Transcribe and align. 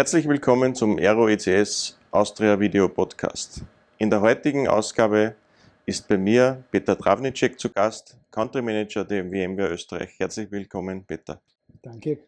Herzlich 0.00 0.26
willkommen 0.26 0.74
zum 0.74 0.96
Aero 0.96 1.28
ECS 1.28 1.98
Austria 2.10 2.58
Video 2.58 2.88
Podcast. 2.88 3.62
In 3.98 4.08
der 4.08 4.22
heutigen 4.22 4.66
Ausgabe 4.66 5.36
ist 5.84 6.08
bei 6.08 6.16
mir 6.16 6.64
Peter 6.70 6.96
Travnicek 6.96 7.60
zu 7.60 7.68
Gast, 7.68 8.16
Country 8.30 8.62
Manager 8.62 9.04
der 9.04 9.26
VMware 9.26 9.68
Österreich. 9.68 10.18
Herzlich 10.18 10.50
willkommen, 10.50 11.04
Peter. 11.04 11.42
Danke. 11.82 12.18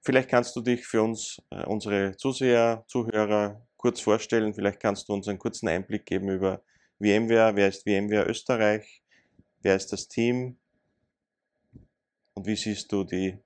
Vielleicht 0.00 0.28
kannst 0.28 0.54
du 0.54 0.60
dich 0.60 0.86
für 0.86 1.02
uns, 1.02 1.42
äh, 1.50 1.64
unsere 1.64 2.16
Zuseher, 2.16 2.84
Zuhörer 2.86 3.66
kurz 3.76 4.00
vorstellen. 4.00 4.54
Vielleicht 4.54 4.78
kannst 4.78 5.08
du 5.08 5.14
uns 5.14 5.26
einen 5.26 5.40
kurzen 5.40 5.66
Einblick 5.66 6.06
geben 6.06 6.28
über 6.28 6.62
VMware. 7.00 7.56
Wer 7.56 7.66
ist 7.66 7.82
VMware 7.82 8.28
Österreich? 8.28 9.02
Wer 9.62 9.74
ist 9.74 9.92
das 9.92 10.06
Team? 10.06 10.56
Und 12.34 12.46
wie 12.46 12.54
siehst 12.54 12.92
du 12.92 13.02
die 13.02 13.36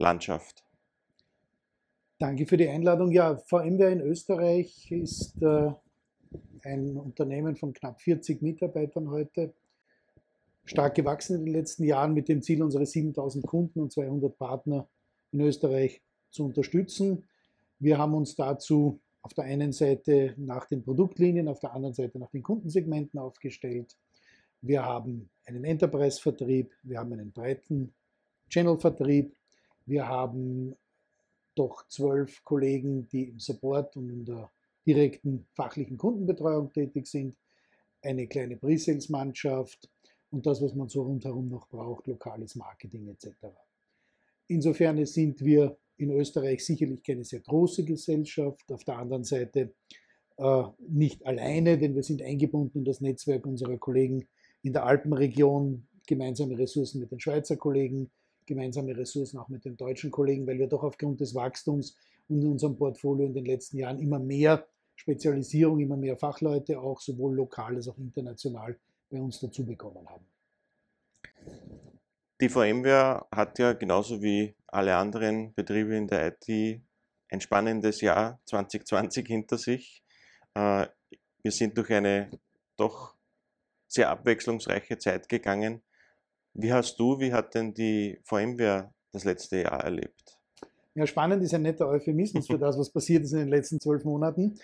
Landschaft? 0.00 0.65
Danke 2.18 2.46
für 2.46 2.56
die 2.56 2.68
Einladung. 2.68 3.12
Ja, 3.12 3.36
VMware 3.36 3.92
in 3.92 4.00
Österreich 4.00 4.90
ist 4.90 5.34
äh, 5.42 5.70
ein 6.62 6.96
Unternehmen 6.96 7.56
von 7.56 7.74
knapp 7.74 8.00
40 8.00 8.40
Mitarbeitern 8.40 9.10
heute, 9.10 9.52
stark 10.64 10.94
gewachsen 10.94 11.36
in 11.36 11.44
den 11.44 11.52
letzten 11.52 11.84
Jahren 11.84 12.14
mit 12.14 12.30
dem 12.30 12.40
Ziel, 12.40 12.62
unsere 12.62 12.86
7000 12.86 13.46
Kunden 13.46 13.80
und 13.80 13.92
200 13.92 14.34
Partner 14.38 14.88
in 15.32 15.42
Österreich 15.42 16.00
zu 16.30 16.46
unterstützen. 16.46 17.24
Wir 17.78 17.98
haben 17.98 18.14
uns 18.14 18.34
dazu 18.34 18.98
auf 19.20 19.34
der 19.34 19.44
einen 19.44 19.72
Seite 19.72 20.32
nach 20.38 20.64
den 20.64 20.82
Produktlinien, 20.82 21.48
auf 21.48 21.60
der 21.60 21.74
anderen 21.74 21.94
Seite 21.94 22.18
nach 22.18 22.30
den 22.30 22.42
Kundensegmenten 22.42 23.20
aufgestellt. 23.20 23.94
Wir 24.62 24.82
haben 24.82 25.28
einen 25.44 25.64
Enterprise-Vertrieb, 25.64 26.72
wir 26.82 26.98
haben 26.98 27.12
einen 27.12 27.32
breiten 27.32 27.92
Channel-Vertrieb, 28.48 29.36
wir 29.84 30.08
haben 30.08 30.74
doch 31.56 31.86
zwölf 31.88 32.44
Kollegen, 32.44 33.08
die 33.08 33.30
im 33.30 33.40
Support 33.40 33.96
und 33.96 34.10
in 34.10 34.24
der 34.24 34.50
direkten 34.86 35.46
fachlichen 35.54 35.96
Kundenbetreuung 35.96 36.72
tätig 36.72 37.06
sind, 37.06 37.36
eine 38.02 38.28
kleine 38.28 38.56
Pre-Sales-Mannschaft 38.56 39.90
und 40.30 40.46
das, 40.46 40.62
was 40.62 40.74
man 40.74 40.88
so 40.88 41.02
rundherum 41.02 41.48
noch 41.48 41.68
braucht, 41.68 42.06
lokales 42.06 42.54
Marketing 42.54 43.08
etc. 43.08 43.28
Insofern 44.46 45.04
sind 45.06 45.44
wir 45.44 45.76
in 45.96 46.10
Österreich 46.10 46.64
sicherlich 46.64 47.02
keine 47.02 47.24
sehr 47.24 47.40
große 47.40 47.84
Gesellschaft, 47.84 48.70
auf 48.70 48.84
der 48.84 48.98
anderen 48.98 49.24
Seite 49.24 49.74
äh, 50.36 50.62
nicht 50.88 51.24
alleine, 51.26 51.78
denn 51.78 51.94
wir 51.94 52.02
sind 52.02 52.22
eingebunden 52.22 52.78
in 52.78 52.84
das 52.84 53.00
Netzwerk 53.00 53.46
unserer 53.46 53.78
Kollegen 53.78 54.28
in 54.62 54.72
der 54.72 54.84
Alpenregion, 54.84 55.88
gemeinsame 56.06 56.58
Ressourcen 56.58 57.00
mit 57.00 57.10
den 57.10 57.20
Schweizer 57.20 57.56
Kollegen, 57.56 58.10
gemeinsame 58.46 58.96
Ressourcen 58.96 59.38
auch 59.38 59.48
mit 59.48 59.64
den 59.64 59.76
deutschen 59.76 60.10
Kollegen, 60.10 60.46
weil 60.46 60.58
wir 60.58 60.68
doch 60.68 60.82
aufgrund 60.82 61.20
des 61.20 61.34
Wachstums 61.34 61.96
in 62.28 62.44
unserem 62.46 62.76
Portfolio 62.76 63.26
in 63.26 63.34
den 63.34 63.44
letzten 63.44 63.78
Jahren 63.78 63.98
immer 63.98 64.18
mehr 64.18 64.66
Spezialisierung, 64.96 65.80
immer 65.80 65.96
mehr 65.96 66.16
Fachleute 66.16 66.80
auch 66.80 67.00
sowohl 67.00 67.34
lokal 67.34 67.76
als 67.76 67.88
auch 67.88 67.98
international 67.98 68.78
bei 69.10 69.20
uns 69.20 69.40
dazu 69.40 69.64
bekommen 69.64 70.08
haben. 70.08 70.24
Die 72.40 72.48
VMware 72.48 73.26
hat 73.30 73.58
ja 73.58 73.72
genauso 73.72 74.22
wie 74.22 74.54
alle 74.66 74.96
anderen 74.96 75.54
Betriebe 75.54 75.96
in 75.96 76.06
der 76.06 76.28
IT 76.28 76.82
ein 77.30 77.40
spannendes 77.40 78.00
Jahr 78.00 78.40
2020 78.46 79.26
hinter 79.26 79.58
sich. 79.58 80.02
Äh, 80.54 80.86
wir 81.42 81.52
sind 81.52 81.76
durch 81.78 81.92
eine 81.92 82.30
doch 82.76 83.14
sehr 83.88 84.10
abwechslungsreiche 84.10 84.98
Zeit 84.98 85.28
gegangen. 85.28 85.82
Wie 86.58 86.72
hast 86.72 86.98
du, 86.98 87.20
wie 87.20 87.34
hat 87.34 87.54
denn 87.54 87.74
die 87.74 88.18
VMware 88.24 88.90
das 89.12 89.24
letzte 89.24 89.58
Jahr 89.58 89.84
erlebt? 89.84 90.38
Ja, 90.94 91.06
spannend 91.06 91.42
ist 91.42 91.52
ein 91.52 91.60
netter 91.60 91.86
Euphemismus 91.86 92.46
für 92.46 92.58
das, 92.58 92.78
was 92.78 92.90
passiert 92.90 93.24
ist 93.24 93.32
in 93.32 93.40
den 93.40 93.48
letzten 93.48 93.78
zwölf 93.78 94.04
Monaten. 94.04 94.58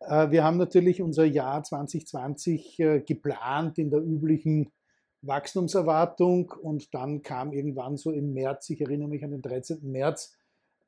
Äh, 0.00 0.30
wir 0.30 0.44
haben 0.44 0.58
natürlich 0.58 1.00
unser 1.00 1.24
Jahr 1.24 1.64
2020 1.64 2.80
äh, 2.80 3.00
geplant 3.00 3.78
in 3.78 3.90
der 3.90 4.00
üblichen 4.00 4.70
Wachstumserwartung 5.22 6.52
und 6.62 6.92
dann 6.92 7.22
kam 7.22 7.54
irgendwann 7.54 7.96
so 7.96 8.10
im 8.10 8.34
März, 8.34 8.68
ich 8.68 8.82
erinnere 8.82 9.08
mich 9.08 9.24
an 9.24 9.30
den 9.30 9.40
13. 9.40 9.90
März, 9.90 10.36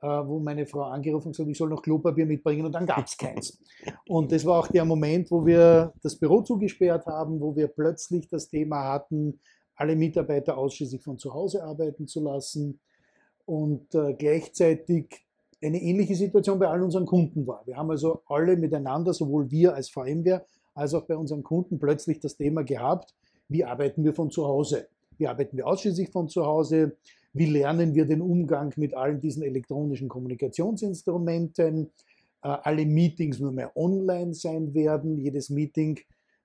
äh, 0.03 0.07
wo 0.09 0.41
meine 0.41 0.67
Frau 0.67 0.83
angerufen 0.83 1.29
und 1.29 1.33
gesagt, 1.33 1.49
ich 1.49 1.57
soll 1.57 1.71
noch 1.71 1.81
Klopapier 1.81 2.27
mitbringen 2.27 2.67
und 2.67 2.73
dann 2.73 2.85
gab 2.85 3.07
es 3.07 3.17
keins. 3.17 3.59
Und 4.07 4.31
das 4.31 4.45
war 4.45 4.59
auch 4.59 4.69
der 4.69 4.85
Moment, 4.85 5.31
wo 5.31 5.47
wir 5.47 5.95
das 6.03 6.17
Büro 6.17 6.43
zugesperrt 6.43 7.07
haben, 7.07 7.41
wo 7.41 7.57
wir 7.57 7.69
plötzlich 7.69 8.29
das 8.29 8.49
Thema 8.49 8.85
hatten, 8.85 9.41
alle 9.81 9.97
Mitarbeiter 9.97 10.59
ausschließlich 10.59 11.03
von 11.03 11.19
zu 11.19 11.33
Hause 11.33 11.65
arbeiten 11.65 12.07
zu 12.07 12.23
lassen 12.23 12.79
und 13.47 13.95
äh, 13.95 14.13
gleichzeitig 14.13 15.25
eine 15.63 15.81
ähnliche 15.81 16.15
Situation 16.15 16.59
bei 16.59 16.69
allen 16.69 16.83
unseren 16.83 17.07
Kunden 17.07 17.47
war. 17.47 17.63
Wir 17.67 17.77
haben 17.77 17.91
also 17.91 18.23
alle 18.27 18.57
miteinander, 18.57 19.15
sowohl 19.15 19.51
wir 19.51 19.75
als 19.75 19.89
VMware 19.89 20.45
als 20.75 20.95
auch 20.95 21.05
bei 21.05 21.17
unseren 21.17 21.43
Kunden 21.43 21.79
plötzlich 21.79 22.21
das 22.21 22.37
Thema 22.37 22.63
gehabt, 22.63 23.15
wie 23.49 23.65
arbeiten 23.65 24.05
wir 24.05 24.15
von 24.15 24.31
zu 24.31 24.47
Hause? 24.47 24.87
Wie 25.19 25.27
arbeiten 25.27 25.57
wir 25.57 25.67
ausschließlich 25.67 26.11
von 26.11 26.29
zu 26.29 26.47
Hause? 26.47 26.97
Wie 27.33 27.47
lernen 27.47 27.95
wir 27.95 28.05
den 28.05 28.21
Umgang 28.21 28.73
mit 28.77 28.95
allen 28.95 29.21
diesen 29.21 29.43
elektronischen 29.43 30.09
Kommunikationsinstrumenten? 30.09 31.91
Äh, 32.43 32.49
alle 32.49 32.85
Meetings 32.85 33.41
nur 33.41 33.53
mehr 33.53 33.77
online 33.77 34.35
sein 34.35 34.75
werden, 34.75 35.19
jedes 35.19 35.51
Meeting 35.51 35.99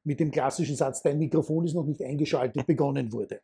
mit 0.06 0.20
dem 0.20 0.32
klassischen 0.32 0.76
Satz, 0.76 1.02
dein 1.02 1.20
Mikrofon 1.20 1.66
ist 1.66 1.74
noch 1.74 1.86
nicht 1.86 2.02
eingeschaltet, 2.02 2.66
begonnen 2.68 3.12
wurde. 3.12 3.42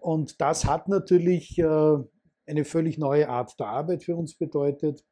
Und 0.00 0.40
das 0.40 0.64
hat 0.64 0.88
natürlich 0.88 1.58
äh, 1.58 1.98
eine 2.46 2.64
völlig 2.64 2.98
neue 2.98 3.28
Art 3.28 3.58
der 3.60 3.68
Arbeit 3.68 4.02
für 4.02 4.16
uns 4.16 4.34
bedeutet. 4.34 5.04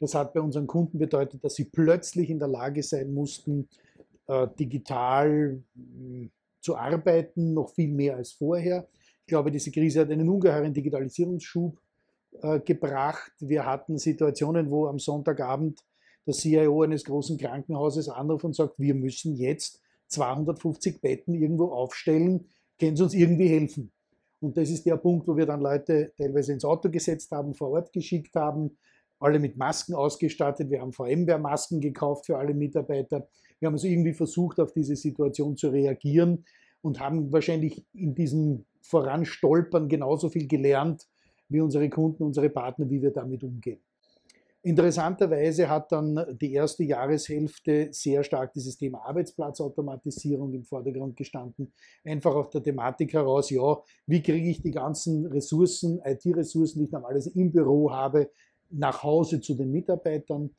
Das 0.00 0.14
hat 0.14 0.32
bei 0.32 0.40
unseren 0.40 0.66
Kunden 0.66 0.98
bedeutet, 0.98 1.44
dass 1.44 1.54
sie 1.54 1.64
plötzlich 1.64 2.30
in 2.30 2.38
der 2.38 2.48
Lage 2.48 2.82
sein 2.82 3.12
mussten, 3.12 3.68
äh, 4.28 4.46
digital 4.58 5.62
hm, 5.74 6.30
zu 6.60 6.76
arbeiten, 6.76 7.52
noch 7.52 7.70
viel 7.70 7.92
mehr 7.92 8.16
als 8.16 8.32
vorher. 8.32 8.88
Ich 9.20 9.26
glaube, 9.26 9.50
diese 9.50 9.70
Krise 9.70 10.00
hat 10.00 10.10
einen 10.10 10.28
ungeheuren 10.28 10.72
Digitalisierungsschub 10.72 11.78
äh, 12.42 12.60
gebracht. 12.60 13.32
Wir 13.40 13.66
hatten 13.66 13.98
Situationen, 13.98 14.70
wo 14.70 14.86
am 14.86 14.98
Sonntagabend 14.98 15.80
der 16.26 16.34
CIO 16.34 16.82
eines 16.82 17.04
großen 17.04 17.36
Krankenhauses 17.36 18.08
anruft 18.08 18.44
und 18.44 18.56
sagt, 18.56 18.78
wir 18.78 18.94
müssen 18.94 19.36
jetzt 19.36 19.80
250 20.08 21.00
Betten 21.00 21.34
irgendwo 21.34 21.72
aufstellen, 21.72 22.48
können 22.78 22.96
Sie 22.96 23.02
uns 23.02 23.14
irgendwie 23.14 23.48
helfen? 23.48 23.92
Und 24.40 24.56
das 24.56 24.70
ist 24.70 24.84
der 24.84 24.96
Punkt, 24.96 25.26
wo 25.26 25.36
wir 25.36 25.46
dann 25.46 25.60
Leute 25.60 26.12
teilweise 26.18 26.52
ins 26.52 26.64
Auto 26.64 26.90
gesetzt 26.90 27.30
haben, 27.30 27.54
vor 27.54 27.70
Ort 27.70 27.92
geschickt 27.92 28.34
haben, 28.36 28.76
alle 29.18 29.38
mit 29.38 29.56
Masken 29.56 29.94
ausgestattet. 29.94 30.70
Wir 30.70 30.80
haben 30.80 30.92
VMware-Masken 30.92 31.80
gekauft 31.80 32.26
für 32.26 32.36
alle 32.36 32.52
Mitarbeiter. 32.52 33.26
Wir 33.58 33.66
haben 33.66 33.74
also 33.74 33.86
irgendwie 33.86 34.12
versucht, 34.12 34.60
auf 34.60 34.72
diese 34.72 34.96
Situation 34.96 35.56
zu 35.56 35.68
reagieren 35.68 36.44
und 36.82 37.00
haben 37.00 37.32
wahrscheinlich 37.32 37.86
in 37.94 38.14
diesem 38.14 38.66
Voranstolpern 38.82 39.88
genauso 39.88 40.28
viel 40.28 40.46
gelernt 40.46 41.08
wie 41.48 41.60
unsere 41.60 41.88
Kunden, 41.88 42.22
unsere 42.22 42.50
Partner, 42.50 42.90
wie 42.90 43.00
wir 43.00 43.12
damit 43.12 43.42
umgehen. 43.42 43.80
Interessanterweise 44.64 45.68
hat 45.68 45.92
dann 45.92 46.38
die 46.40 46.54
erste 46.54 46.84
Jahreshälfte 46.84 47.88
sehr 47.92 48.24
stark 48.24 48.54
dieses 48.54 48.78
Thema 48.78 49.04
Arbeitsplatzautomatisierung 49.04 50.54
im 50.54 50.64
Vordergrund 50.64 51.18
gestanden. 51.18 51.70
Einfach 52.02 52.34
auf 52.34 52.48
der 52.48 52.62
Thematik 52.62 53.12
heraus, 53.12 53.50
ja, 53.50 53.76
wie 54.06 54.22
kriege 54.22 54.48
ich 54.48 54.62
die 54.62 54.70
ganzen 54.70 55.26
Ressourcen, 55.26 56.00
IT-Ressourcen, 56.02 56.78
die 56.78 56.86
ich 56.86 56.92
normalerweise 56.92 57.30
im 57.34 57.52
Büro 57.52 57.92
habe, 57.92 58.30
nach 58.70 59.02
Hause 59.02 59.42
zu 59.42 59.54
den 59.54 59.70
Mitarbeitern. 59.70 60.56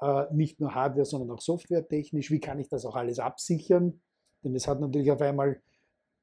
Äh, 0.00 0.24
nicht 0.32 0.58
nur 0.58 0.74
Hardware, 0.74 1.04
sondern 1.04 1.30
auch 1.30 1.40
softwaretechnisch. 1.40 2.32
Wie 2.32 2.40
kann 2.40 2.58
ich 2.58 2.68
das 2.68 2.84
auch 2.84 2.96
alles 2.96 3.20
absichern? 3.20 4.00
Denn 4.42 4.56
es 4.56 4.66
hat 4.66 4.80
natürlich 4.80 5.12
auf 5.12 5.20
einmal 5.20 5.62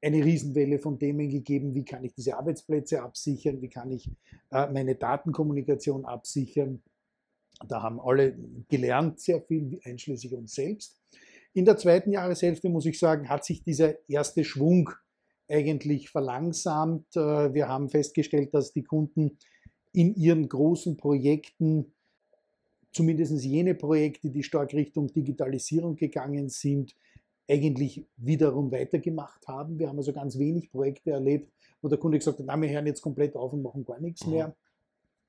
eine 0.02 0.22
Riesenwelle 0.22 0.78
von 0.78 0.98
Themen 0.98 1.30
gegeben, 1.30 1.74
wie 1.74 1.86
kann 1.86 2.04
ich 2.04 2.12
diese 2.12 2.36
Arbeitsplätze 2.36 3.02
absichern, 3.02 3.62
wie 3.62 3.70
kann 3.70 3.90
ich 3.90 4.10
äh, 4.50 4.70
meine 4.70 4.96
Datenkommunikation 4.96 6.04
absichern. 6.04 6.82
Da 7.68 7.82
haben 7.82 8.00
alle 8.00 8.36
gelernt 8.68 9.20
sehr 9.20 9.40
viel, 9.42 9.80
einschließlich 9.84 10.34
uns 10.34 10.54
selbst. 10.54 10.98
In 11.54 11.64
der 11.64 11.76
zweiten 11.76 12.12
Jahreshälfte, 12.12 12.68
muss 12.68 12.86
ich 12.86 12.98
sagen, 12.98 13.28
hat 13.28 13.44
sich 13.44 13.62
dieser 13.62 13.96
erste 14.08 14.44
Schwung 14.44 14.90
eigentlich 15.48 16.08
verlangsamt. 16.10 17.14
Äh, 17.14 17.52
wir 17.52 17.68
haben 17.68 17.90
festgestellt, 17.90 18.54
dass 18.54 18.72
die 18.72 18.84
Kunden 18.84 19.38
in 19.92 20.14
ihren 20.14 20.48
großen 20.48 20.96
Projekten, 20.96 21.92
zumindest 22.92 23.44
jene 23.44 23.74
Projekte, 23.74 24.30
die 24.30 24.42
stark 24.42 24.72
Richtung 24.72 25.12
Digitalisierung 25.12 25.96
gegangen 25.96 26.48
sind, 26.48 26.94
eigentlich 27.48 28.06
wiederum 28.16 28.72
weitergemacht 28.72 29.46
haben. 29.46 29.78
Wir 29.78 29.88
haben 29.88 29.98
also 29.98 30.12
ganz 30.12 30.38
wenig 30.38 30.70
Projekte 30.70 31.10
erlebt, 31.10 31.52
wo 31.82 31.88
der 31.88 31.98
Kunde 31.98 32.18
gesagt 32.18 32.38
hat, 32.38 32.46
na, 32.46 32.60
wir 32.60 32.70
hören 32.70 32.86
jetzt 32.86 33.02
komplett 33.02 33.36
auf 33.36 33.52
und 33.52 33.62
machen 33.62 33.84
gar 33.84 34.00
nichts 34.00 34.24
mhm. 34.24 34.32
mehr. 34.32 34.56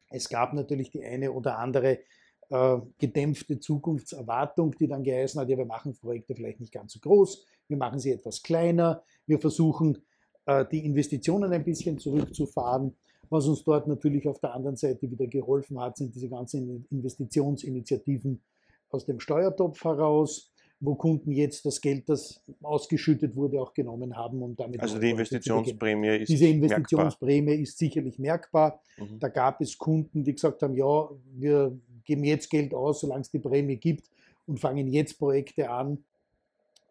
Es 0.10 0.30
gab 0.30 0.54
natürlich 0.54 0.92
die 0.92 1.04
eine 1.04 1.32
oder 1.32 1.58
andere 1.58 2.00
äh, 2.50 2.78
gedämpfte 2.98 3.60
Zukunftserwartung, 3.60 4.76
die 4.80 4.88
dann 4.88 5.04
geheißen 5.04 5.40
hat, 5.40 5.50
ja, 5.50 5.58
wir 5.58 5.66
machen 5.66 5.96
Projekte 5.96 6.36
vielleicht 6.36 6.60
nicht 6.60 6.74
ganz 6.74 6.94
so 6.94 7.00
groß, 7.00 7.46
wir 7.68 7.78
machen 7.78 8.00
sie 8.00 8.12
etwas 8.12 8.44
kleiner, 8.44 9.04
wir 9.26 9.40
versuchen, 9.40 9.98
äh, 10.46 10.66
die 10.72 10.86
Investitionen 10.86 11.52
ein 11.52 11.64
bisschen 11.64 11.98
zurückzufahren. 11.98 12.96
Was 13.30 13.48
uns 13.48 13.64
dort 13.64 13.88
natürlich 13.88 14.28
auf 14.28 14.40
der 14.40 14.54
anderen 14.54 14.76
Seite 14.76 15.10
wieder 15.10 15.26
geholfen 15.28 15.80
hat, 15.80 15.98
sind 15.98 16.14
diese 16.14 16.30
ganzen 16.30 16.86
Investitionsinitiativen 16.92 18.42
aus 18.90 19.06
dem 19.06 19.20
Steuertopf 19.20 19.84
heraus, 19.84 20.52
wo 20.80 20.96
Kunden 20.96 21.32
jetzt 21.32 21.66
das 21.66 21.80
Geld, 21.80 22.10
das 22.10 22.44
ausgeschüttet 22.62 23.36
wurde, 23.36 23.62
auch 23.62 23.74
genommen 23.74 24.16
haben 24.16 24.42
und 24.44 24.60
damit. 24.60 24.82
Also 24.82 25.00
die 25.00 25.12
Investitionsprämie 25.12 26.18
ist 26.18 26.30
Diese 26.30 26.48
Investitionsprämie 26.48 27.42
merkbar. 27.42 27.64
ist 27.64 27.78
sicherlich 27.78 28.20
merkbar. 28.20 28.82
Mhm. 28.98 29.20
Da 29.20 29.30
gab 29.30 29.62
es 29.62 29.78
Kunden, 29.78 30.24
die 30.24 30.34
gesagt 30.34 30.62
haben, 30.62 30.76
ja, 30.76 31.10
wir 31.36 31.76
geben 32.06 32.24
jetzt 32.24 32.50
Geld 32.50 32.74
aus, 32.74 33.02
solange 33.02 33.22
es 33.22 33.32
die 33.32 33.40
Prämie 33.40 33.78
gibt 33.78 34.10
und 34.46 34.60
fangen 34.60 34.88
jetzt 34.88 35.18
Projekte 35.18 35.70
an. 35.70 36.04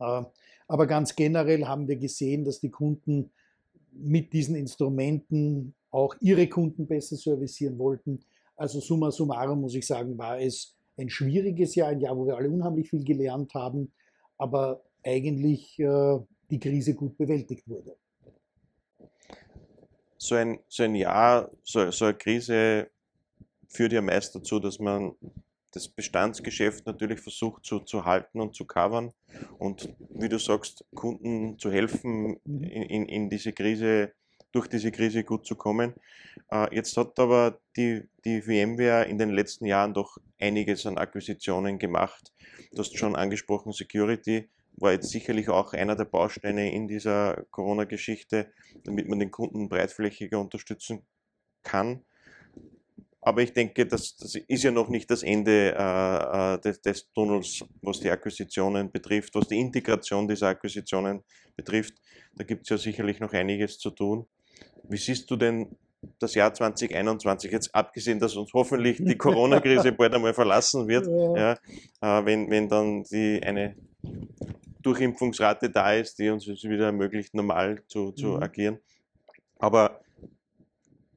Äh, 0.00 0.22
aber 0.68 0.86
ganz 0.86 1.14
generell 1.14 1.66
haben 1.66 1.88
wir 1.88 1.96
gesehen, 1.96 2.44
dass 2.44 2.60
die 2.60 2.70
Kunden 2.70 3.30
mit 3.92 4.32
diesen 4.32 4.54
Instrumenten 4.54 5.74
auch 5.90 6.14
ihre 6.20 6.48
Kunden 6.48 6.86
besser 6.86 7.16
servicieren 7.16 7.78
wollten. 7.78 8.20
Also 8.56 8.80
summa 8.80 9.10
summarum 9.10 9.60
muss 9.60 9.74
ich 9.74 9.86
sagen, 9.86 10.16
war 10.16 10.40
es 10.40 10.74
ein 10.96 11.10
schwieriges 11.10 11.74
Jahr, 11.74 11.88
ein 11.88 12.00
Jahr, 12.00 12.16
wo 12.16 12.26
wir 12.26 12.36
alle 12.36 12.50
unheimlich 12.50 12.88
viel 12.88 13.04
gelernt 13.04 13.52
haben, 13.54 13.92
aber 14.38 14.82
eigentlich 15.04 15.78
äh, 15.78 16.18
die 16.50 16.58
Krise 16.58 16.94
gut 16.94 17.16
bewältigt 17.16 17.68
wurde. 17.68 17.96
So 20.16 20.36
ein, 20.36 20.60
so 20.68 20.84
ein 20.84 20.94
Jahr, 20.94 21.50
so, 21.62 21.90
so 21.90 22.06
eine 22.06 22.14
Krise 22.14 22.88
führt 23.72 23.92
ja 23.92 24.02
meist 24.02 24.34
dazu, 24.34 24.60
dass 24.60 24.78
man 24.78 25.12
das 25.72 25.88
Bestandsgeschäft 25.88 26.86
natürlich 26.86 27.20
versucht 27.20 27.64
zu, 27.64 27.80
zu 27.80 28.04
halten 28.04 28.40
und 28.40 28.54
zu 28.54 28.66
covern 28.66 29.12
und 29.58 29.88
wie 30.10 30.28
du 30.28 30.38
sagst, 30.38 30.84
Kunden 30.94 31.58
zu 31.58 31.72
helfen, 31.72 32.38
mhm. 32.44 32.62
in, 32.62 32.82
in, 32.82 33.06
in 33.06 33.30
diese 33.30 33.52
Krise, 33.52 34.12
durch 34.52 34.68
diese 34.68 34.92
Krise 34.92 35.24
gut 35.24 35.46
zu 35.46 35.56
kommen. 35.56 35.94
Äh, 36.50 36.74
jetzt 36.74 36.96
hat 36.98 37.18
aber 37.18 37.58
die, 37.76 38.02
die 38.24 38.42
VMware 38.42 39.06
in 39.06 39.16
den 39.16 39.30
letzten 39.30 39.64
Jahren 39.64 39.94
doch 39.94 40.18
einiges 40.38 40.84
an 40.84 40.98
Akquisitionen 40.98 41.78
gemacht. 41.78 42.32
Du 42.72 42.78
hast 42.78 42.96
schon 42.98 43.16
angesprochen, 43.16 43.72
Security 43.72 44.50
war 44.76 44.92
jetzt 44.92 45.10
sicherlich 45.10 45.48
auch 45.48 45.72
einer 45.72 45.96
der 45.96 46.04
Bausteine 46.04 46.72
in 46.72 46.88
dieser 46.88 47.44
Corona-Geschichte, 47.50 48.52
damit 48.84 49.08
man 49.08 49.18
den 49.18 49.30
Kunden 49.30 49.68
breitflächiger 49.68 50.38
unterstützen 50.38 51.06
kann. 51.62 52.04
Aber 53.24 53.40
ich 53.40 53.52
denke, 53.52 53.86
das, 53.86 54.16
das 54.16 54.34
ist 54.34 54.64
ja 54.64 54.72
noch 54.72 54.88
nicht 54.88 55.08
das 55.08 55.22
Ende 55.22 55.74
äh, 55.78 56.54
äh, 56.54 56.58
des, 56.60 56.82
des, 56.82 57.12
Tunnels, 57.12 57.64
was 57.80 58.00
die 58.00 58.10
Akquisitionen 58.10 58.90
betrifft, 58.90 59.34
was 59.36 59.46
die 59.46 59.60
Integration 59.60 60.26
dieser 60.26 60.48
Akquisitionen 60.48 61.22
betrifft. 61.56 61.94
Da 62.34 62.42
gibt 62.42 62.62
es 62.62 62.70
ja 62.70 62.78
sicherlich 62.78 63.20
noch 63.20 63.32
einiges 63.32 63.78
zu 63.78 63.90
tun. 63.90 64.26
Wie 64.88 64.96
siehst 64.96 65.30
du 65.30 65.36
denn 65.36 65.68
das 66.18 66.34
Jahr 66.34 66.52
2021, 66.52 67.52
jetzt 67.52 67.72
abgesehen, 67.72 68.18
dass 68.18 68.34
uns 68.34 68.52
hoffentlich 68.52 68.98
die 68.98 69.16
Corona-Krise 69.16 69.92
bald 69.96 70.14
einmal 70.14 70.34
verlassen 70.34 70.88
wird, 70.88 71.06
ja. 71.06 71.56
ja 72.00 72.18
äh, 72.18 72.26
wenn, 72.26 72.50
wenn 72.50 72.68
dann 72.68 73.04
die, 73.04 73.40
eine 73.40 73.76
Durchimpfungsrate 74.82 75.70
da 75.70 75.92
ist, 75.92 76.18
die 76.18 76.28
uns 76.28 76.46
wieder 76.46 76.86
ermöglicht, 76.86 77.34
normal 77.34 77.84
zu, 77.86 78.10
zu 78.10 78.28
mhm. 78.28 78.42
agieren. 78.42 78.78
Aber 79.60 80.00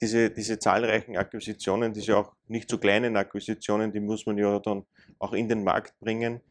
diese, 0.06 0.30
diese 0.30 0.60
zahlreichen 0.60 1.18
Akquisitionen, 1.18 1.92
diese 1.92 2.16
auch 2.16 2.31
nicht 2.48 2.69
so 2.69 2.78
kleinen 2.78 3.18
Akquisitionen, 3.18 3.92
die 3.92 4.00
muss 4.00 4.28
man 4.28 4.38
ja 4.38 4.60
dann 4.60 4.86
auch 5.18 5.34
in 5.34 5.50
den 5.50 5.63
Markt 5.63 6.00
bringen. 6.00 6.42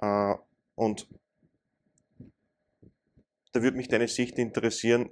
Äh, 0.00 0.34
und 0.74 1.06
da 3.52 3.62
würde 3.62 3.76
mich 3.76 3.88
deine 3.88 4.08
Sicht 4.08 4.38
interessieren, 4.38 5.10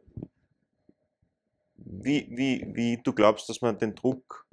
wie, 1.77 2.27
wie, 2.31 2.67
wie 2.75 2.97
du 3.03 3.13
glaubst, 3.13 3.51
dass 3.51 3.61
man 3.61 3.77
den 3.77 3.95
Druck 3.95 4.47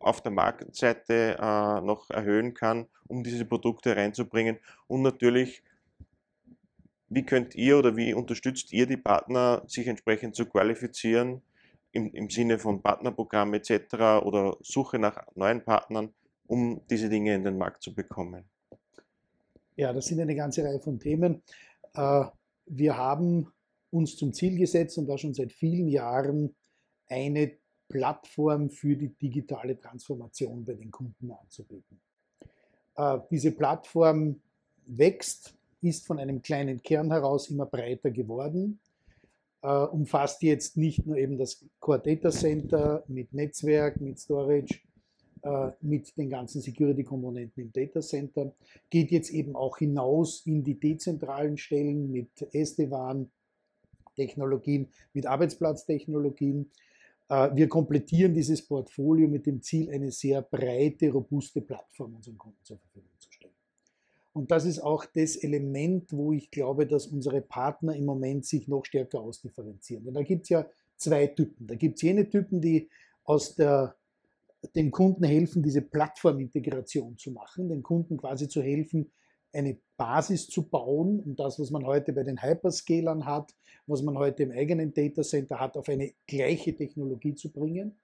auf 0.00 0.20
der 0.20 0.32
Marktseite 0.32 1.36
äh, 1.38 1.80
noch 1.80 2.10
erhöhen 2.10 2.52
kann, 2.52 2.88
um 3.06 3.22
diese 3.22 3.44
Produkte 3.44 3.94
reinzubringen. 3.94 4.58
Und 4.88 5.02
natürlich, 5.02 5.62
wie 7.08 7.24
könnt 7.24 7.54
ihr 7.54 7.78
oder 7.78 7.96
wie 7.96 8.12
unterstützt 8.12 8.72
ihr 8.72 8.86
die 8.86 8.96
Partner, 8.96 9.62
sich 9.68 9.86
entsprechend 9.86 10.34
zu 10.34 10.46
qualifizieren, 10.46 11.42
im, 11.92 12.12
im 12.12 12.30
Sinne 12.30 12.58
von 12.58 12.82
Partnerprogramm 12.82 13.54
etc. 13.54 13.94
oder 14.24 14.56
Suche 14.60 14.98
nach 14.98 15.26
neuen 15.34 15.64
Partnern, 15.64 16.14
um 16.46 16.80
diese 16.90 17.08
Dinge 17.08 17.34
in 17.34 17.44
den 17.44 17.58
Markt 17.58 17.82
zu 17.82 17.94
bekommen? 17.94 18.44
Ja, 19.76 19.92
das 19.92 20.06
sind 20.06 20.20
eine 20.20 20.34
ganze 20.34 20.64
Reihe 20.64 20.80
von 20.80 20.98
Themen. 20.98 21.42
Äh, 21.94 22.24
wir 22.66 22.96
haben 22.96 23.52
uns 23.90 24.16
zum 24.16 24.32
Ziel 24.32 24.58
gesetzt 24.58 24.98
und 24.98 25.06
da 25.06 25.16
schon 25.16 25.34
seit 25.34 25.52
vielen 25.52 25.88
Jahren 25.88 26.54
eine 27.08 27.52
Plattform 27.88 28.68
für 28.68 28.96
die 28.96 29.08
digitale 29.08 29.78
Transformation 29.78 30.64
bei 30.64 30.74
den 30.74 30.90
Kunden 30.90 31.30
anzubieten. 31.30 32.00
Äh, 32.96 33.18
diese 33.30 33.52
Plattform 33.52 34.40
wächst, 34.86 35.54
ist 35.80 36.06
von 36.06 36.18
einem 36.18 36.42
kleinen 36.42 36.82
Kern 36.82 37.10
heraus 37.12 37.48
immer 37.50 37.66
breiter 37.66 38.10
geworden 38.10 38.80
umfasst 39.66 40.42
jetzt 40.42 40.76
nicht 40.76 41.04
nur 41.04 41.16
eben 41.16 41.36
das 41.36 41.64
Core 41.80 42.00
Data 42.00 42.30
Center 42.30 43.04
mit 43.08 43.32
Netzwerk, 43.32 44.00
mit 44.00 44.18
Storage, 44.18 44.80
äh, 45.42 45.70
mit 45.80 46.16
den 46.16 46.30
ganzen 46.30 46.60
Security-Komponenten 46.60 47.62
im 47.62 47.72
Data 47.72 48.00
Center, 48.00 48.52
geht 48.90 49.12
jetzt 49.12 49.30
eben 49.30 49.54
auch 49.54 49.78
hinaus 49.78 50.44
in 50.46 50.64
die 50.64 50.80
dezentralen 50.80 51.56
Stellen 51.56 52.10
mit 52.10 52.42
SD-WAN-Technologien, 52.52 54.88
mit 55.12 55.26
Arbeitsplatztechnologien. 55.26 56.72
Äh, 57.28 57.50
wir 57.54 57.68
komplettieren 57.68 58.34
dieses 58.34 58.66
Portfolio 58.66 59.28
mit 59.28 59.46
dem 59.46 59.62
Ziel, 59.62 59.90
eine 59.90 60.10
sehr 60.10 60.42
breite, 60.42 61.10
robuste 61.10 61.60
Plattform 61.60 62.16
unseren 62.16 62.38
Kunden 62.38 62.58
zur 62.64 62.78
Verfügung 62.78 63.12
zu 63.18 63.27
stellen. 63.27 63.27
Und 64.38 64.52
das 64.52 64.64
ist 64.66 64.78
auch 64.78 65.04
das 65.04 65.34
Element, 65.34 66.12
wo 66.12 66.32
ich 66.32 66.52
glaube, 66.52 66.86
dass 66.86 67.08
unsere 67.08 67.40
Partner 67.40 67.96
im 67.96 68.04
Moment 68.04 68.46
sich 68.46 68.68
noch 68.68 68.84
stärker 68.84 69.20
ausdifferenzieren. 69.20 70.04
Denn 70.04 70.14
da 70.14 70.22
gibt 70.22 70.44
es 70.44 70.50
ja 70.50 70.64
zwei 70.96 71.26
Typen. 71.26 71.66
Da 71.66 71.74
gibt 71.74 71.96
es 71.96 72.02
jene 72.02 72.28
Typen, 72.28 72.60
die 72.60 72.88
aus 73.24 73.56
der, 73.56 73.96
den 74.76 74.92
Kunden 74.92 75.24
helfen, 75.24 75.64
diese 75.64 75.82
Plattformintegration 75.82 77.18
zu 77.18 77.32
machen, 77.32 77.68
den 77.68 77.82
Kunden 77.82 78.16
quasi 78.16 78.46
zu 78.46 78.62
helfen, 78.62 79.10
eine 79.52 79.76
Basis 79.96 80.46
zu 80.46 80.68
bauen, 80.68 81.18
um 81.18 81.34
das, 81.34 81.58
was 81.58 81.72
man 81.72 81.84
heute 81.84 82.12
bei 82.12 82.22
den 82.22 82.40
Hyperscalern 82.40 83.26
hat, 83.26 83.56
was 83.88 84.02
man 84.02 84.16
heute 84.16 84.44
im 84.44 84.52
eigenen 84.52 84.94
Datacenter 84.94 85.58
hat, 85.58 85.76
auf 85.76 85.88
eine 85.88 86.12
gleiche 86.28 86.76
Technologie 86.76 87.34
zu 87.34 87.50
bringen 87.50 87.98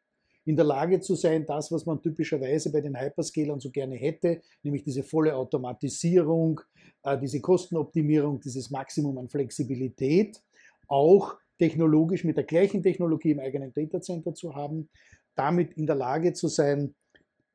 in 0.46 0.56
der 0.56 0.64
Lage 0.64 1.00
zu 1.00 1.14
sein, 1.14 1.46
das, 1.46 1.72
was 1.72 1.86
man 1.86 2.02
typischerweise 2.02 2.70
bei 2.70 2.80
den 2.80 2.98
Hyperscalern 2.98 3.60
so 3.60 3.70
gerne 3.70 3.96
hätte, 3.96 4.42
nämlich 4.62 4.84
diese 4.84 5.02
volle 5.02 5.34
Automatisierung, 5.34 6.60
äh, 7.02 7.18
diese 7.18 7.40
Kostenoptimierung, 7.40 8.40
dieses 8.40 8.70
Maximum 8.70 9.16
an 9.18 9.28
Flexibilität, 9.28 10.42
auch 10.86 11.36
technologisch 11.58 12.24
mit 12.24 12.36
der 12.36 12.44
gleichen 12.44 12.82
Technologie 12.82 13.30
im 13.30 13.40
eigenen 13.40 13.72
Datacenter 13.72 14.34
zu 14.34 14.54
haben, 14.54 14.88
damit 15.34 15.74
in 15.74 15.86
der 15.86 15.96
Lage 15.96 16.32
zu 16.32 16.48
sein, 16.48 16.94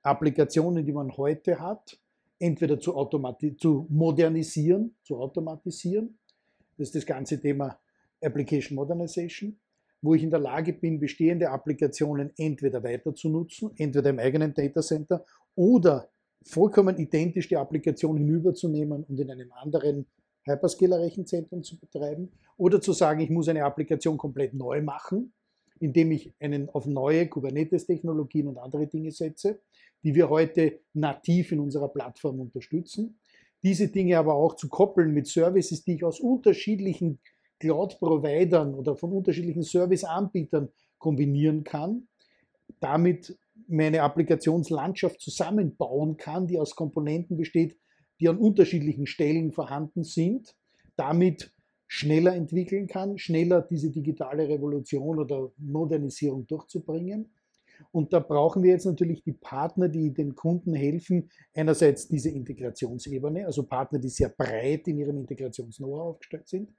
Applikationen, 0.01 0.85
die 0.85 0.93
man 0.93 1.15
heute 1.15 1.59
hat, 1.59 1.99
entweder 2.39 2.79
zu, 2.79 2.93
zu 3.57 3.85
modernisieren, 3.89 4.95
zu 5.03 5.17
automatisieren. 5.17 6.17
Das 6.77 6.87
ist 6.87 6.95
das 6.95 7.05
ganze 7.05 7.39
Thema 7.39 7.77
Application 8.21 8.75
Modernization 8.75 9.59
wo 10.01 10.13
ich 10.13 10.23
in 10.23 10.29
der 10.29 10.39
Lage 10.39 10.73
bin, 10.73 10.99
bestehende 10.99 11.49
Applikationen 11.49 12.31
entweder 12.37 12.83
weiter 12.83 13.13
zu 13.13 13.29
nutzen, 13.29 13.71
entweder 13.77 14.09
im 14.09 14.19
eigenen 14.19 14.53
Datacenter 14.53 15.25
oder 15.55 16.09
vollkommen 16.45 16.97
identisch 16.97 17.49
die 17.49 17.57
Applikation 17.57 18.17
hinüberzunehmen 18.17 19.03
und 19.03 19.19
in 19.19 19.29
einem 19.29 19.51
anderen 19.51 20.05
Hyperscaler-Rechenzentrum 20.45 21.63
zu 21.63 21.77
betreiben 21.77 22.31
oder 22.57 22.81
zu 22.81 22.93
sagen, 22.93 23.19
ich 23.19 23.29
muss 23.29 23.49
eine 23.49 23.65
Applikation 23.65 24.17
komplett 24.17 24.53
neu 24.53 24.81
machen, 24.81 25.33
indem 25.79 26.11
ich 26.11 26.33
einen 26.39 26.69
auf 26.69 26.85
neue 26.85 27.27
Kubernetes-Technologien 27.27 28.47
und 28.47 28.57
andere 28.57 28.87
Dinge 28.87 29.11
setze, 29.11 29.59
die 30.03 30.15
wir 30.15 30.29
heute 30.29 30.79
nativ 30.93 31.51
in 31.51 31.59
unserer 31.59 31.89
Plattform 31.89 32.39
unterstützen. 32.39 33.19
Diese 33.63 33.89
Dinge 33.89 34.17
aber 34.17 34.35
auch 34.35 34.55
zu 34.55 34.69
koppeln 34.69 35.13
mit 35.13 35.27
Services, 35.27 35.83
die 35.83 35.95
ich 35.95 36.03
aus 36.03 36.19
unterschiedlichen 36.19 37.19
Cloud-Providern 37.59 38.73
oder 38.73 38.95
von 38.95 39.11
unterschiedlichen 39.11 39.63
Service-Anbietern 39.63 40.69
kombinieren 40.97 41.63
kann, 41.63 42.07
damit 42.79 43.37
meine 43.67 44.01
Applikationslandschaft 44.01 45.21
zusammenbauen 45.21 46.17
kann, 46.17 46.47
die 46.47 46.59
aus 46.59 46.75
Komponenten 46.75 47.37
besteht, 47.37 47.77
die 48.19 48.27
an 48.27 48.37
unterschiedlichen 48.37 49.05
Stellen 49.05 49.51
vorhanden 49.51 50.03
sind, 50.03 50.55
damit 50.95 51.53
schneller 51.87 52.35
entwickeln 52.35 52.87
kann, 52.87 53.17
schneller 53.17 53.61
diese 53.61 53.91
digitale 53.91 54.47
Revolution 54.47 55.19
oder 55.19 55.51
Modernisierung 55.57 56.45
durchzubringen. 56.47 57.31
Und 57.91 58.11
da 58.11 58.19
brauchen 58.19 58.61
wir 58.61 58.71
jetzt 58.71 58.85
natürlich 58.85 59.23
die 59.23 59.33
Partner, 59.33 59.87
die 59.87 60.13
den 60.13 60.35
Kunden 60.35 60.73
helfen. 60.73 61.29
Einerseits 61.53 62.07
diese 62.07 62.29
Integrationsebene, 62.29 63.45
also 63.45 63.63
Partner, 63.63 63.99
die 63.99 64.09
sehr 64.09 64.29
breit 64.29 64.87
in 64.87 64.97
ihrem 64.97 65.17
Integrations-Know-how 65.19 66.15
aufgestellt 66.15 66.47
sind 66.47 66.69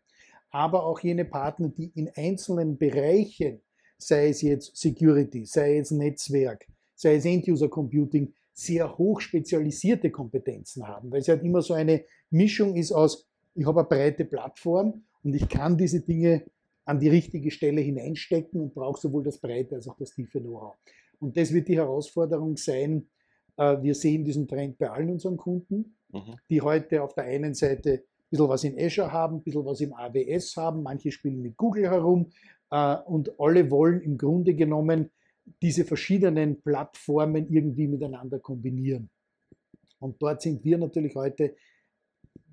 aber 0.51 0.85
auch 0.85 1.01
jene 1.01 1.25
Partner, 1.25 1.69
die 1.69 1.93
in 1.95 2.11
einzelnen 2.15 2.77
Bereichen 2.79 3.61
sei 4.03 4.29
es 4.29 4.43
jetzt 4.43 4.77
Security, 4.77 5.45
sei 5.45 5.79
es 5.79 5.91
Netzwerk, 5.91 6.67
sei 6.95 7.17
es 7.17 7.25
End-User 7.25 7.69
Computing, 7.69 8.33
sehr 8.53 8.97
hoch 8.99 9.21
spezialisierte 9.21 10.11
Kompetenzen 10.11 10.87
haben, 10.87 11.11
weil 11.11 11.21
es 11.21 11.29
halt 11.29 11.43
immer 11.43 11.63
so 11.63 11.75
eine 11.75 12.05
Mischung 12.31 12.77
ist 12.77 12.93
aus, 12.93 13.29
ich 13.55 13.67
habe 13.67 13.81
eine 13.81 13.89
breite 13.89 14.25
Plattform 14.25 15.05
und 15.23 15.35
ich 15.35 15.49
kann 15.49 15.77
diese 15.77 16.01
Dinge 16.01 16.45
an 16.85 16.99
die 16.99 17.09
richtige 17.09 17.51
Stelle 17.51 17.81
hineinstecken 17.81 18.61
und 18.61 18.75
brauche 18.75 19.01
sowohl 19.01 19.23
das 19.23 19.39
breite 19.39 19.77
als 19.77 19.89
auch 19.89 19.97
das 19.97 20.13
tiefe 20.13 20.41
Know-how. 20.41 20.77
Und 21.21 21.37
das 21.37 21.53
wird 21.53 21.69
die 21.69 21.77
Herausforderung 21.77 22.57
sein. 22.57 23.09
Äh, 23.57 23.83
wir 23.83 23.95
sehen 23.95 24.25
diesen 24.25 24.49
Trend 24.49 24.79
bei 24.79 24.91
allen 24.91 25.11
unseren 25.11 25.37
Kunden, 25.37 25.97
mhm. 26.13 26.37
die 26.49 26.61
heute 26.61 27.03
auf 27.03 27.15
der 27.15 27.25
einen 27.25 27.55
Seite 27.55 28.05
bisschen 28.31 28.49
was 28.49 28.65
in 28.65 28.79
Azure 28.79 29.13
haben, 29.13 29.37
ein 29.37 29.43
bisschen 29.43 29.65
was 29.65 29.81
im 29.81 29.93
AWS 29.93 30.57
haben, 30.57 30.83
manche 30.83 31.11
spielen 31.11 31.43
mit 31.43 31.57
Google 31.57 31.85
herum 31.85 32.31
äh, 32.71 32.97
und 33.07 33.39
alle 33.39 33.71
wollen 33.71 34.01
im 34.01 34.17
Grunde 34.17 34.55
genommen 34.55 35.11
diese 35.63 35.85
verschiedenen 35.85 36.63
Plattformen 36.63 37.49
irgendwie 37.51 37.89
miteinander 37.89 38.39
kombinieren. 38.39 39.11
Und 39.99 40.23
dort 40.23 40.43
sind 40.43 40.65
wir 40.65 40.79
natürlich 40.79 41.15
heute 41.15 41.57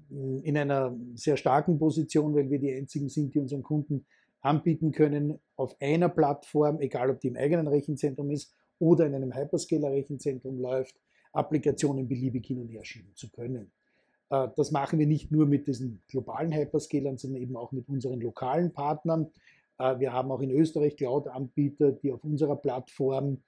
hm, 0.10 0.42
in 0.44 0.58
einer 0.58 0.98
sehr 1.16 1.38
starken 1.38 1.78
Position, 1.78 2.36
weil 2.36 2.50
wir 2.50 2.60
die 2.60 2.74
einzigen 2.74 3.10
sind, 3.10 3.34
die 3.34 3.40
unseren 3.40 3.64
Kunden 3.64 4.06
anbieten 4.42 4.92
können, 4.92 5.40
auf 5.56 5.76
einer 5.82 6.10
Plattform, 6.10 6.80
egal 6.80 7.10
ob 7.10 7.20
die 7.20 7.30
im 7.30 7.38
eigenen 7.38 7.68
Rechenzentrum 7.68 8.32
ist 8.32 8.54
oder 8.80 9.06
in 9.06 9.16
einem 9.16 9.34
Hyperscaler-Rechenzentrum 9.34 10.60
läuft, 10.60 10.96
Applikationen 11.34 12.08
beliebig 12.08 12.46
hin 12.46 12.60
und 12.62 12.70
her 12.70 12.86
schieben 12.86 13.14
zu 13.16 13.30
können. 13.30 13.72
Äh, 14.30 14.48
das 14.56 14.72
machen 14.72 15.00
wir 15.00 15.08
nicht 15.08 15.32
nur 15.32 15.46
mit 15.46 15.68
diesen 15.68 16.02
globalen 16.08 16.54
Hyperscalern, 16.54 17.18
sondern 17.18 17.42
eben 17.42 17.56
auch 17.56 17.72
mit 17.72 17.88
unseren 17.90 18.20
lokalen 18.22 18.72
Partnern. 18.72 19.28
Äh, 19.80 20.00
wir 20.00 20.14
haben 20.14 20.32
auch 20.32 20.42
in 20.42 20.52
Österreich 20.52 20.96
Cloud-Anbieter, 20.96 21.92
die 21.92 22.12
auf 22.12 22.24
unserer 22.24 22.56
Plattform 22.56 23.42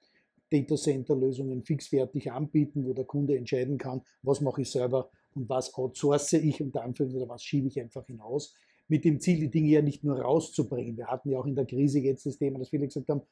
Datacenter-Lösungen 0.52 1.62
fixfertig 1.62 2.32
anbieten, 2.32 2.84
wo 2.84 2.92
der 2.92 3.04
Kunde 3.04 3.36
entscheiden 3.36 3.78
kann, 3.78 4.02
was 4.22 4.40
mache 4.40 4.62
ich 4.62 4.70
selber 4.70 5.10
und 5.34 5.48
was 5.48 5.72
outsource 5.74 6.32
ich 6.32 6.60
und 6.60 6.74
dann 6.74 6.92
oder 6.92 7.28
was 7.28 7.44
schiebe 7.44 7.68
ich 7.68 7.80
einfach 7.80 8.04
hinaus 8.06 8.54
mit 8.90 9.04
dem 9.04 9.20
Ziel, 9.20 9.38
die 9.38 9.50
Dinge 9.50 9.68
ja 9.68 9.82
nicht 9.82 10.02
nur 10.02 10.20
rauszubringen. 10.20 10.96
Wir 10.96 11.06
hatten 11.06 11.30
ja 11.30 11.38
auch 11.38 11.46
in 11.46 11.54
der 11.54 11.64
Krise 11.64 12.00
jetzt 12.00 12.26
das 12.26 12.38
Thema, 12.38 12.58
dass 12.58 12.70
viele 12.70 12.86
gesagt 12.86 13.08
haben, 13.08 13.22